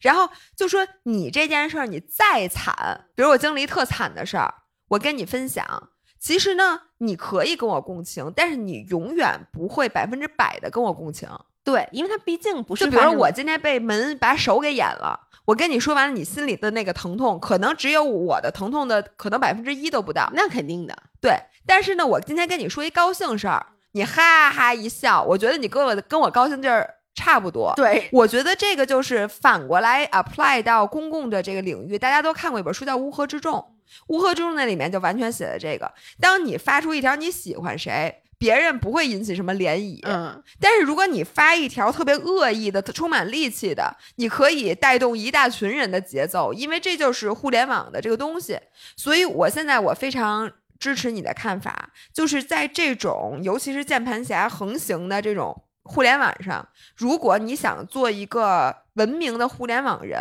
[0.00, 4.54] 然后就说你这件事儿，你再惨，比如我经历特惨的事儿，
[4.88, 5.90] 我跟你分享。
[6.20, 11.28] 其实呢，你可以跟我共情，但是你永远不会百分之百的跟我共情。
[11.62, 12.86] 对，因为他毕竟不是。
[12.86, 20.28] 就比如我今天被门把手给掩了，我跟你说完了，你心里的那个疼痛，可能只有我的疼痛的可能百分之一都不到。
[20.34, 20.96] 那肯定的。
[21.20, 26.94] 对，但是呢，我今天跟你说一高兴事儿，你哈哈一笑，我觉得你跟我跟我高兴劲儿。
[27.18, 31.98] 差不多，对，我觉得这个就是反过来 apply 到公共的这个领域。
[31.98, 33.54] 大家都看过一本书叫《乌合之众》，
[34.06, 48.56] 《乌合之众》那里面就完全写的这个：当你发出一条你喜欢谁，别人不会引起什么涟漪，嗯，但是如果你发一条特别恶意的、充满戾气的，你可以带动一大群人的节奏，因为这就是互联网的这个东西。
[48.96, 50.48] 所以我现在我非常
[50.78, 55.64] 支持你的看法，就是在这种尤其是键盘侠横行的这种。
[55.88, 60.18] 互联网上，如果你想做一个文明的互联网人，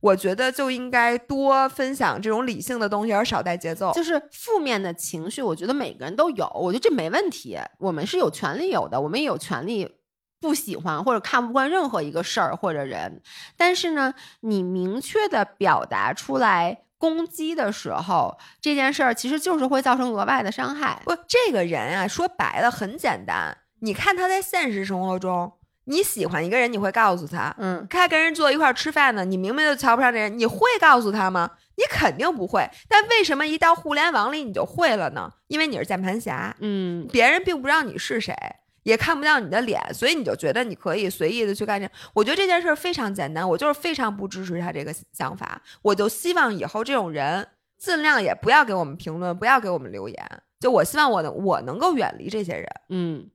[0.00, 3.92] 我觉得就应该多分享这种理性的东西，而少带节奏。
[3.92, 7.58] 就是负面的情绪，我觉得每个人都有，我觉得这没问题。
[7.78, 9.96] 我们是有权利有的，我们也有权利
[10.40, 13.20] 不喜欢或者看不惯任何一个事儿或者人。
[13.56, 21.02] 但是呢，你明确的表达出来攻击的时候，这件事儿其实就是会造成额外的伤害。
[21.04, 23.58] 不，这个人啊，说白了很简单。
[23.80, 25.52] 你看他在现实生活中，
[25.84, 31.50] 你喜欢一个人，你会告诉他，嗯，他跟人坐一块吃饭呢，你明明就瞧不上这人，你会告诉他吗？
[31.76, 32.68] 你肯定不会。
[32.88, 35.32] 但为什么一到互联网里你就会了呢？
[35.46, 38.34] 因为你是键盘侠，嗯，别人并不知道你是谁，
[38.82, 41.88] 也看不到你的脸，所以你就觉得你可以随意的去干这。
[42.12, 45.62] 我觉得这件事儿非常简单，我就是非常不支持他这个想法。
[45.82, 47.46] 我就希望以后这种人
[47.78, 50.42] 尽量也不要给我们评论，不要给我们留言。
[50.58, 52.66] 就我希望我能我能够远离这些人。
[52.88, 53.30] 嗯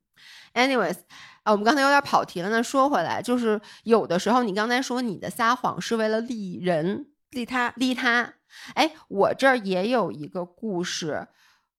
[0.54, 0.98] ，anyways，
[1.44, 2.50] 啊，我们刚才有点跑题了。
[2.50, 8.34] 那说回来，就是有的时候你刚才说你的撒谎是为了利人、利他、利他。
[8.76, 11.28] 哎，我这儿也有一个故事，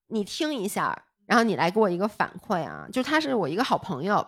[0.09, 1.05] 你听一下。
[1.27, 4.27] 然后你来给我一个反馈啊，就是她是我一个好朋友，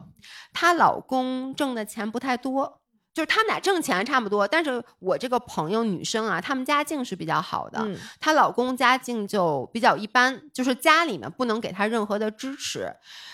[0.54, 2.80] 她老公挣的钱不太多，
[3.12, 7.86] 就是他们俩挣钱差不多，但是我这个朋友女生啊，她们家境是比较好的，
[8.18, 12.90] 她老公家境就比较一般，就是家里面不能给她任何的支持，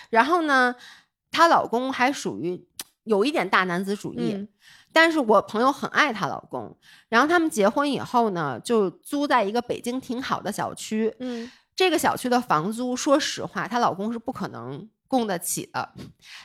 [0.09, 0.75] 然后呢，
[1.33, 2.65] 她老公还属于
[3.03, 4.47] 有一点大男子主义，
[4.93, 6.77] 但是我朋友很爱她老公，
[7.09, 11.51] 然后他们结婚以后呢，就租在一个北京挺好的小区，嗯。
[11.75, 15.95] 这个小区的房租，说实话，她老公是不可能供得起的。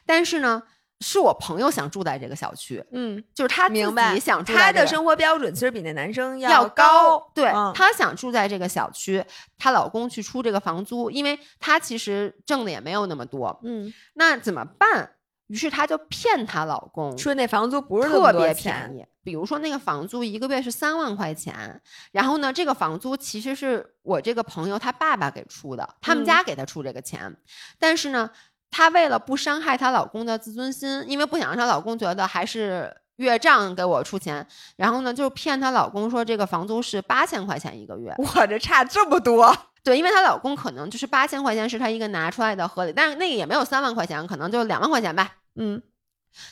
[0.07, 0.63] 但是呢，
[1.01, 4.53] 是我朋友想住在这个小区，嗯，就是他自己想住。
[4.53, 7.31] 他的生活标准其实比那男生要高。
[7.33, 9.25] 对，他想住在这个小区，
[9.57, 13.61] 她老公去出这个房租，因为她其实挣的也没有那么多。
[13.63, 15.13] 嗯，那怎么办？
[15.47, 21.81] 于是她就骗她老公说那房租不是特别便宜，比如说那个房租一个月是三万块钱，
[22.11, 27.35] 然后呢，这个房租其实是我这个朋友他爸爸给出的，他们家给他出这个钱，
[27.79, 28.29] 但是呢，
[28.71, 34.47] 她为了不伤害她老公的自尊心，因为不想让她老公觉得还是月账给我出钱，
[34.77, 39.57] 然后呢，就骗她老公说这个房租是八千块钱一个月，我这差这么多。
[39.83, 45.37] 对，因为她老公可能就是八千块钱是她一个拿出来的合理，但是那个也没有三万块钱，可能就两万块钱吧。
[45.55, 45.83] 嗯，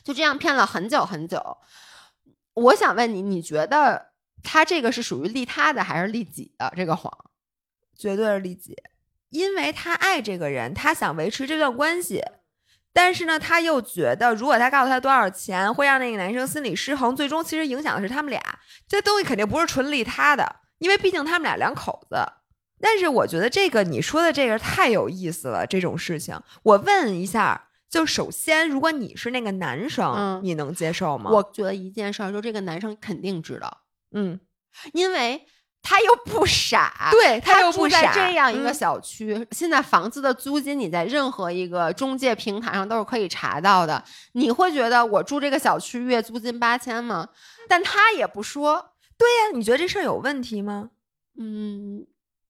[0.02, 1.58] 就这样骗了很久很久。
[2.54, 4.06] 我想问你，你觉得
[4.42, 6.72] 他这个是属于利他的还是利己的？
[6.74, 7.12] 这个谎，
[7.94, 8.74] 绝对是利己，
[9.30, 12.22] 因为他爱这个人，他想维持这段关系，
[12.92, 18.40] 但是呢，他又觉得如果他告诉他多少钱，会让那个男生心理失衡，最终其实影响的是他们俩。
[18.88, 22.16] 这东西肯定不是纯利他的，因为毕竟他们俩两口子。
[22.80, 27.62] 但是我觉得这个你说的这个太有意思了，这种事情，我问一下。
[27.88, 31.30] 就首先，如果你是那个男生，你能接受吗？
[31.30, 34.40] 我觉得一件事儿，就这个男生肯定知道，嗯，
[34.92, 35.46] 因为
[35.88, 38.12] 他又不傻，对他又不傻。
[38.12, 44.02] 这样一个小区，现在房子的租金，你在任何一个中介平台上都是可以查到的。
[44.32, 47.28] 你会觉得我住这个小区月租金八千吗？
[47.68, 48.94] 但他也不说。
[49.16, 50.90] 对呀，你觉得这事儿有问题吗？
[51.38, 52.04] 嗯，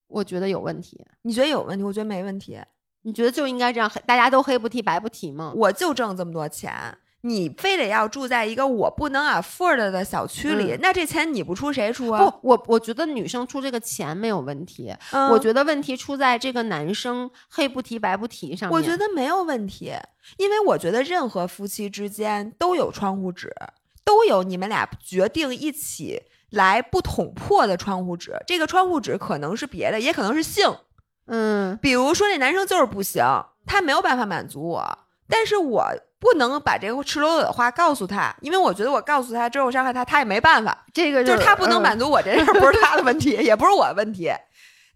[0.06, 1.04] 我觉得有问题。
[1.20, 1.84] 你觉得有问题？
[1.84, 2.58] 我觉得没问题。
[3.02, 5.52] 你觉得就应该这样，大家都黑不提白不提吗？
[5.54, 6.72] 我就挣这么多钱，
[7.26, 12.24] 你非得要住在一个我不能 afford 的小区里，那这钱你不出谁出啊？
[12.24, 14.94] 不，我我觉得女生出这个钱没有问题，
[15.30, 18.76] 我觉得问题出在这个男生黑不提白不提上面。
[18.76, 19.92] 我觉得没有问题，
[20.36, 23.52] 因为我觉得任何夫妻之间都有窗户纸，
[24.04, 28.36] 都有你们俩决定一起来不捅破的窗户纸。
[28.46, 30.76] 这个窗户纸可能是别的，也可能是性。
[31.26, 33.24] 嗯，比如说那男生就是不行，
[33.66, 34.98] 他没有办法满足我，
[35.28, 35.84] 但是我
[36.26, 40.76] 不能把这个赤裸裸的话告诉他，因为我觉得我告诉他之后伤害他，他也没办法。
[40.92, 44.32] 这个就是他不能满足我这事儿， 不是他的问题，也不是我的问题，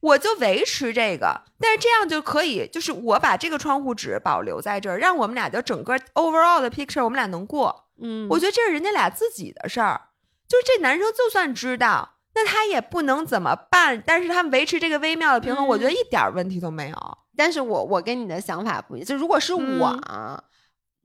[0.01, 1.41] 我就维持这个。
[1.61, 7.85] 但是这样就可以，就是我把这个窗户纸保留在这儿，让我们俩就整个 overall 的 picture 我们俩能过。
[8.03, 10.01] 嗯，我觉得这是人家俩自己的事儿，
[10.49, 12.17] 就是这男生就算知道。
[12.35, 17.19] 那他也不能怎么办，但是他维持这个微妙的平衡，我觉得一点问题都没有。
[17.37, 20.01] 但是我我跟你的想法不一样，就如果是我，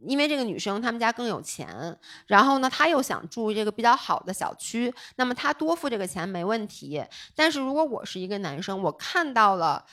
[0.07, 1.97] 因为这个女生他们家更有钱，
[2.27, 7.03] 然后呢，她又想住这个比较好的小区，那么她多付这个钱没问题。
[7.35, 9.85] 但是如果我是一个男生，我看到了，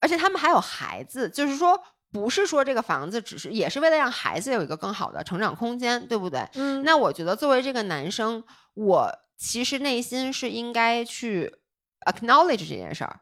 [0.00, 1.80] 而且他们还有孩子，就是说
[2.12, 6.48] 不是说这个房子只是也是为了让孩子有一个更好的成长空间，对不对？
[6.54, 8.42] 嗯，那我觉得作为这个男生，
[8.74, 9.10] 我。
[9.42, 11.50] 其实内心是应该去
[12.04, 13.20] acknowledge 这件事儿，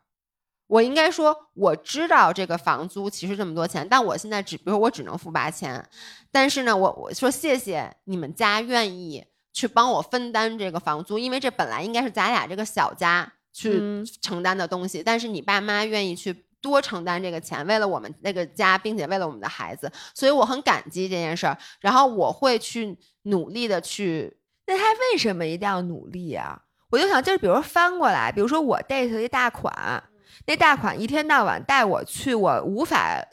[0.68, 5.84] 我应该说我知道这个房租其实这么多钱，但我现在只比如我只能付八千，
[6.30, 13.82] 但是呢，我我说谢谢你们家愿意去帮我分担这个房租，因为这本来应该是咱俩这个小家去
[14.22, 24.36] 承担的东西，但是你爸妈愿意去多承担这个钱，为了我们那个家，并且为了我们的孩子，所以我很感激这件事儿，然后我会去努力的去。
[24.66, 26.60] 那他为什么一定要努力啊？
[26.90, 30.02] 我就想，就是比如翻过来，比如说我 date 一大款，
[30.46, 33.24] 那大款一天到晚带我去我无法、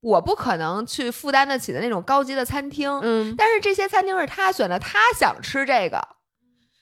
[0.00, 6.06] 我不可能去负担得起的那种高级的餐厅，嗯，但是这些餐厅是他选的，他想吃这个，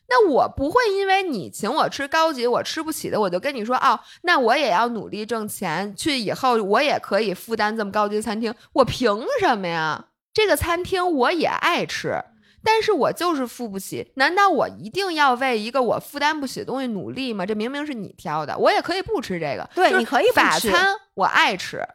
[0.08, 10.06] 那我不会因为你请我吃高级，我吃不起的，我就跟你说哦，那我也要努力挣钱，去以后我也可以负担这么高级的餐厅，我凭什么呀？
[10.34, 12.24] 这个餐厅我也爱吃，
[12.64, 14.12] 但是我就是付不起。
[14.16, 17.44] 难道我一定要为一个我负担不起的东西努力吗？
[17.44, 19.68] 这明明是你挑的，我也可以不吃这个。
[19.74, 21.86] 对，你可以法餐，我爱吃，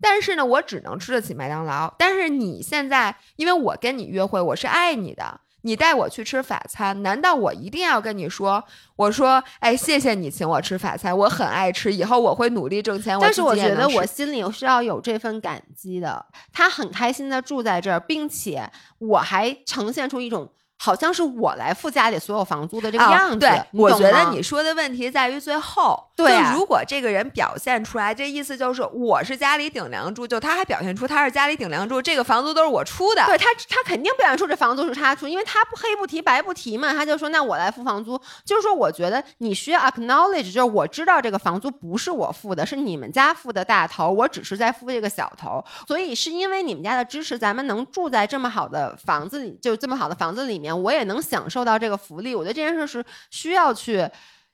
[0.00, 1.94] 但是呢，我只能吃得起麦当劳。
[1.98, 5.40] 但是你现在，因为我跟你约会，我是爱你的。
[5.62, 8.62] 你带我去吃法餐，难道我一定要跟你说？
[8.96, 13.18] 我说，哎，谢谢你请我吃法餐，我很爱吃，以后我会努力挣钱。
[13.20, 16.24] 但是我觉得我心里是要有这份感激的。
[16.52, 20.50] 他很开心的住在这儿，并且我还呈现出一种。
[20.78, 23.38] 好像是我来付家里所有房租的这个样子。
[23.38, 26.04] 对，我觉得你说的问题在于最后。
[26.16, 33.24] 对，如果这个人表现出来，这意思就是我是家里顶梁柱，就他还表现出他是家里顶梁柱，这个房租都是我出的。
[33.26, 38.20] 对他，他肯定表现出这房租是他出，因为他不黑不提白不提嘛，他就说那我来付房租。
[38.44, 45.64] 就是说，我觉得你需要 acknowledge，就是我知道这个房租不是我付的，是你们家付的大头，我只是在付这个小头。
[45.86, 52.34] 所以是因为你们家的支持，咱们能住在这么好的房子里，就这么好的房子里面，我也能享受到这个福利。
[52.34, 54.08] 我觉得这件事是需要去。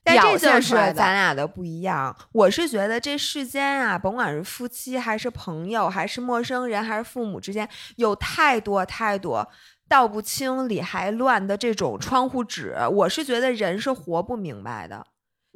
[0.06, 2.14] 但这就是咱俩的不一样。
[2.30, 9.48] 我是觉得这世间啊，甭管是夫妻还是朋友，还是陌生人，还是父母之间，有太多太多
[9.88, 12.76] 道不清理还乱的这种窗户纸。
[12.92, 15.06] 我是觉得人是活不明白的，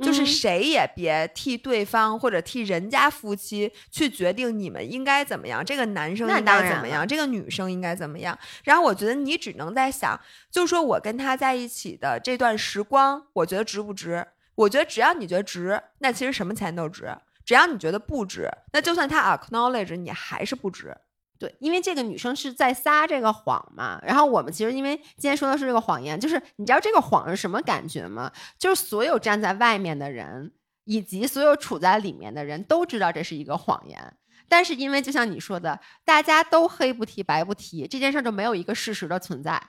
[0.00, 8.38] 就是谁也别替对方或者替人家夫妻去决定你们应该怎么样，这个男生应该怎么样，这个女生应该怎么样。
[8.64, 10.18] 然后我觉得你只能在想，
[10.50, 14.26] 就是说我跟他在一起的这段时光，我觉得值不值？
[14.54, 17.06] 我觉得只要你觉得值，那其实什么钱都值；
[17.44, 20.96] 只要你觉得不值，那就算他 acknowledge 你还是不值。
[21.38, 24.00] 对，因为这个女生是在撒这个谎嘛。
[24.02, 28.32] 然后我们其实因为今天说的是这个谎言，就是你知道这个谎是什么感觉吗？
[28.58, 30.52] 就是所有站在外面的人，
[30.84, 34.16] 以及所有处在里面的人都知道这是一个谎言。
[34.48, 39.62] 但是因为就像你说的，大家都黑不提白不提，这件事就没有一个事实的存在。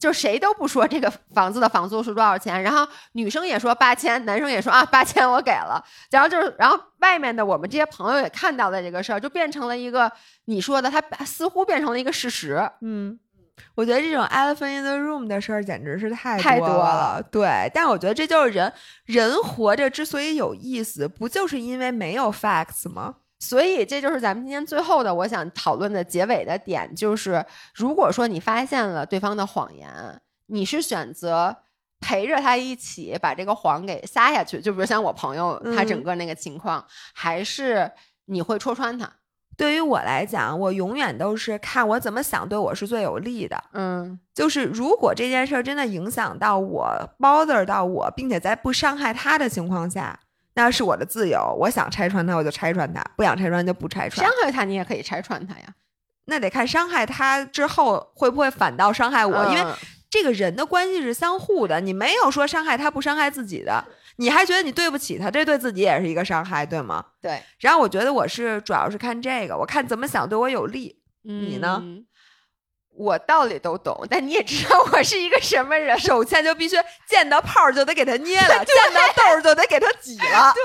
[0.00, 10.10] 就谁都不说这个房子的房租是多少钱，然后女生也说八千，男生也说啊八千我给了，然后就是，然后外面的我们这些朋友也看到了这个事儿，就变成了一个
[10.46, 12.66] 你说的，它似乎变成了一个事实。
[12.80, 13.20] 嗯，
[13.74, 17.22] 我觉得这种 elephant in the room 的事儿简直是太太多了。
[17.30, 18.72] 对，但我觉得这就是人
[19.04, 23.16] 人活着之所以有意思，不就是因为没有 facts 吗？
[23.40, 29.90] 所以，这就是咱们今天最后的我想讨论的结尾的点，就是如果说你发现了对方的谎言，
[30.46, 31.56] 你是选择
[32.00, 36.84] 陪着他一起把这个谎给撒下去，就比如像我朋友他整个那个情况，
[37.14, 37.90] 还是
[38.26, 39.10] 你会戳穿他？
[39.56, 43.62] 对于我来讲，我永远都是看我怎么想对我是最有利的。
[43.72, 50.20] 嗯，就是如果这件事儿真的影响到我，bother 到我，并且在不伤害他的情况下。
[50.54, 54.26] 那是我的自由，我想拆穿他我就拆穿他，不想拆穿就不拆穿。
[54.26, 55.74] 伤害他你也可以拆穿他呀，
[56.26, 59.72] 那得看伤害他之后会不会反倒伤害我，因为
[60.10, 63.84] 这个人的关系是相互的，你没有说伤害他不伤害自己的，
[64.16, 67.04] 你还觉得你对不起他，这对自己也是一个伤害，对吗？
[67.22, 67.40] 对。
[67.58, 70.96] 然后我觉得我是主要是看这个，我看怎么想对我有利。
[71.22, 71.82] 你呢？
[73.00, 75.98] 我道理都懂， 但你也知道我是一个什么人。
[76.00, 76.76] 手欠就必须
[77.08, 80.52] 见到泡就得给他捏了， 见到豆就得给他挤了。
[80.54, 80.62] 对，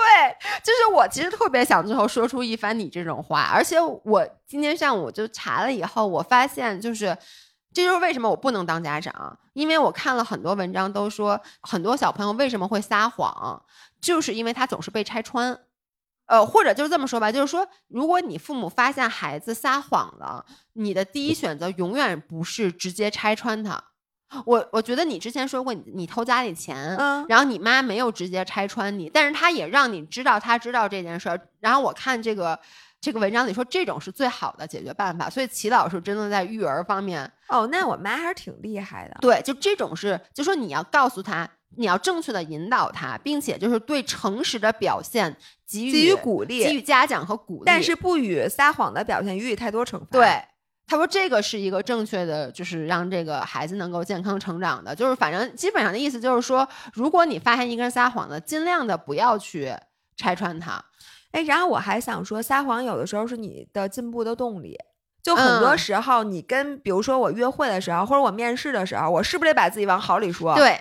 [0.63, 7.17] 就是我其实特别想最后说出一番你这种话，而且我今天上午就查了以后，我发现就是，
[7.73, 13.61] 这就是为什么我不能当家长，因为我看了很多文章都说，很多小朋友为什么会撒谎，
[14.01, 15.57] 就是因为他总是被拆穿。
[16.27, 23.83] 呃，或者就是这么说吧，就是说，如果你父母发现孩子撒谎了，你的第一选择永远不是直接拆穿他。
[24.45, 31.39] 我我觉得你之前说过，你你偷家里钱，嗯，然后你妈没有直接拆穿你，但是她也让你知道她知道这件事儿。
[31.59, 32.59] 然后我看这个
[32.99, 35.29] 这个文章里说，这种是最好的解决办法。
[35.29, 39.17] 所以齐老师真的在育儿方面，哦，那我妈还是挺厉害的。
[39.21, 41.47] 对，就这种是，就说你要告诉他。
[41.77, 45.35] 你要正确的引导他，并且就是对诚实的表现
[45.67, 50.05] 给予鼓励、给予嘉奖和鼓励，但是不与撒谎的表现予以太多惩罚。
[50.11, 50.41] 对，
[50.87, 54.95] 他说这个是一个正确的，就是让这个孩子能够健康成长的。
[54.95, 59.73] 就是反正基本上的意思就是说，如果你发现一个人撒谎的，尽量的不要去
[60.15, 60.83] 拆穿他。
[61.31, 64.77] 哎，然后我还想说，撒谎有的时候是你的进步的动力。
[65.23, 70.53] 就很多时候，你跟比如说我约会的时候，或者我面试的时候，我是不是得把自己往好里说？
[70.53, 70.79] 对。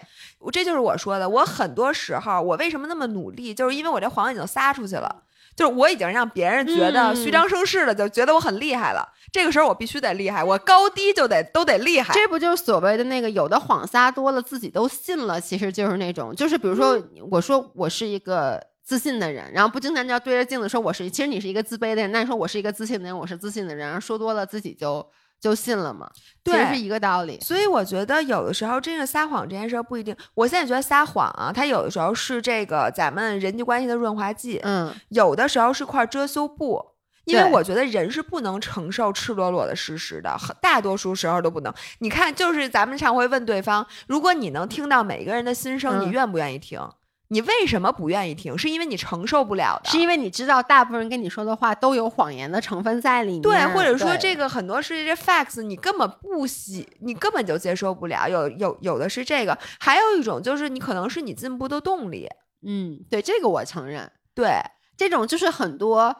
[0.50, 5.22] 这就是我说的，我很多时候我为什么那么努力，就是因为我这谎已经撒出去了，
[5.56, 9.06] 就是我已经让别人觉得虚张声势了，就觉得我很厉害了。
[9.32, 12.12] 这个时候我必须得厉害，我高低就得都得厉害。
[12.14, 25.06] 这不就是所谓的那个有的谎撒多了自己都信了，其实就是那种，就是比如说我说我是一个自信的人，然后不经常就要对着镜子说我是，其实你是一个自卑的人，那你说我是一个自信的人，我是自信的人，然后说多了自己就。
[25.44, 26.10] 就信了嘛，
[26.42, 27.38] 其对实是一个道理。
[27.42, 30.16] 所以我觉得有的时候真的撒谎这件事儿不一定。
[30.32, 36.82] 我现在觉得撒谎啊，它有的时候是这个咱们人际关系的润滑剂，嗯，有的时候是块遮羞布。
[37.26, 41.72] 因为我觉得人是不能承受赤裸裸的事实的，大多数时候都不能。
[42.00, 46.80] 你看，就是咱们常会问对方，如果你能听到每个人的心声，你嗯愿不愿意听？
[47.34, 48.56] 你为什么不愿意听？
[48.56, 58.28] 是因为你承受不了的，是因为你知道大部分人跟你说的话都有谎言的成分在里面，对，或者说这个很多是这 facts，你根本不喜，你根本就接受不了。
[58.28, 62.28] 有有有的是这个，还有一种就是你可能是你进步的动力。
[62.64, 64.60] 嗯，对这个我承认，对，
[64.96, 66.14] 这种就是很多。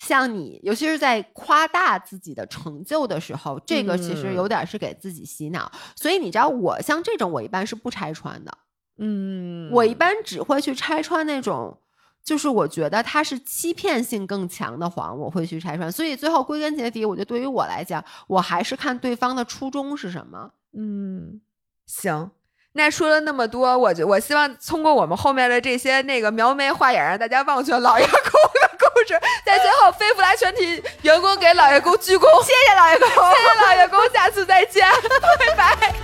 [0.00, 5.70] 像你，尤其是在夸大自己的成就的时候，这个其实嗯有点是给自己洗脑。
[5.96, 8.52] 所以你知道，我像这种，我一般是不拆穿的。
[8.98, 11.76] 嗯我一般只会去拆穿那种，
[12.24, 15.90] 就是我觉得它是欺骗性更强的谎，我会去拆穿。
[15.90, 20.50] 所以最后归根结底，我觉得对于我来讲，我还是看对方的初衷是什么。
[20.76, 21.40] 嗯，
[21.86, 22.30] 行。
[22.76, 29.14] 那说了那么多，我就我希望通过我们后面的这些那个描眉画眼，让大家忘却老爷公的故事。
[29.46, 34.84] 在最后，飞弗莱全体员工给老爷公鞠躬，谢谢老爷公，谢谢老爷公，下次再见，
[35.38, 35.94] 拜拜。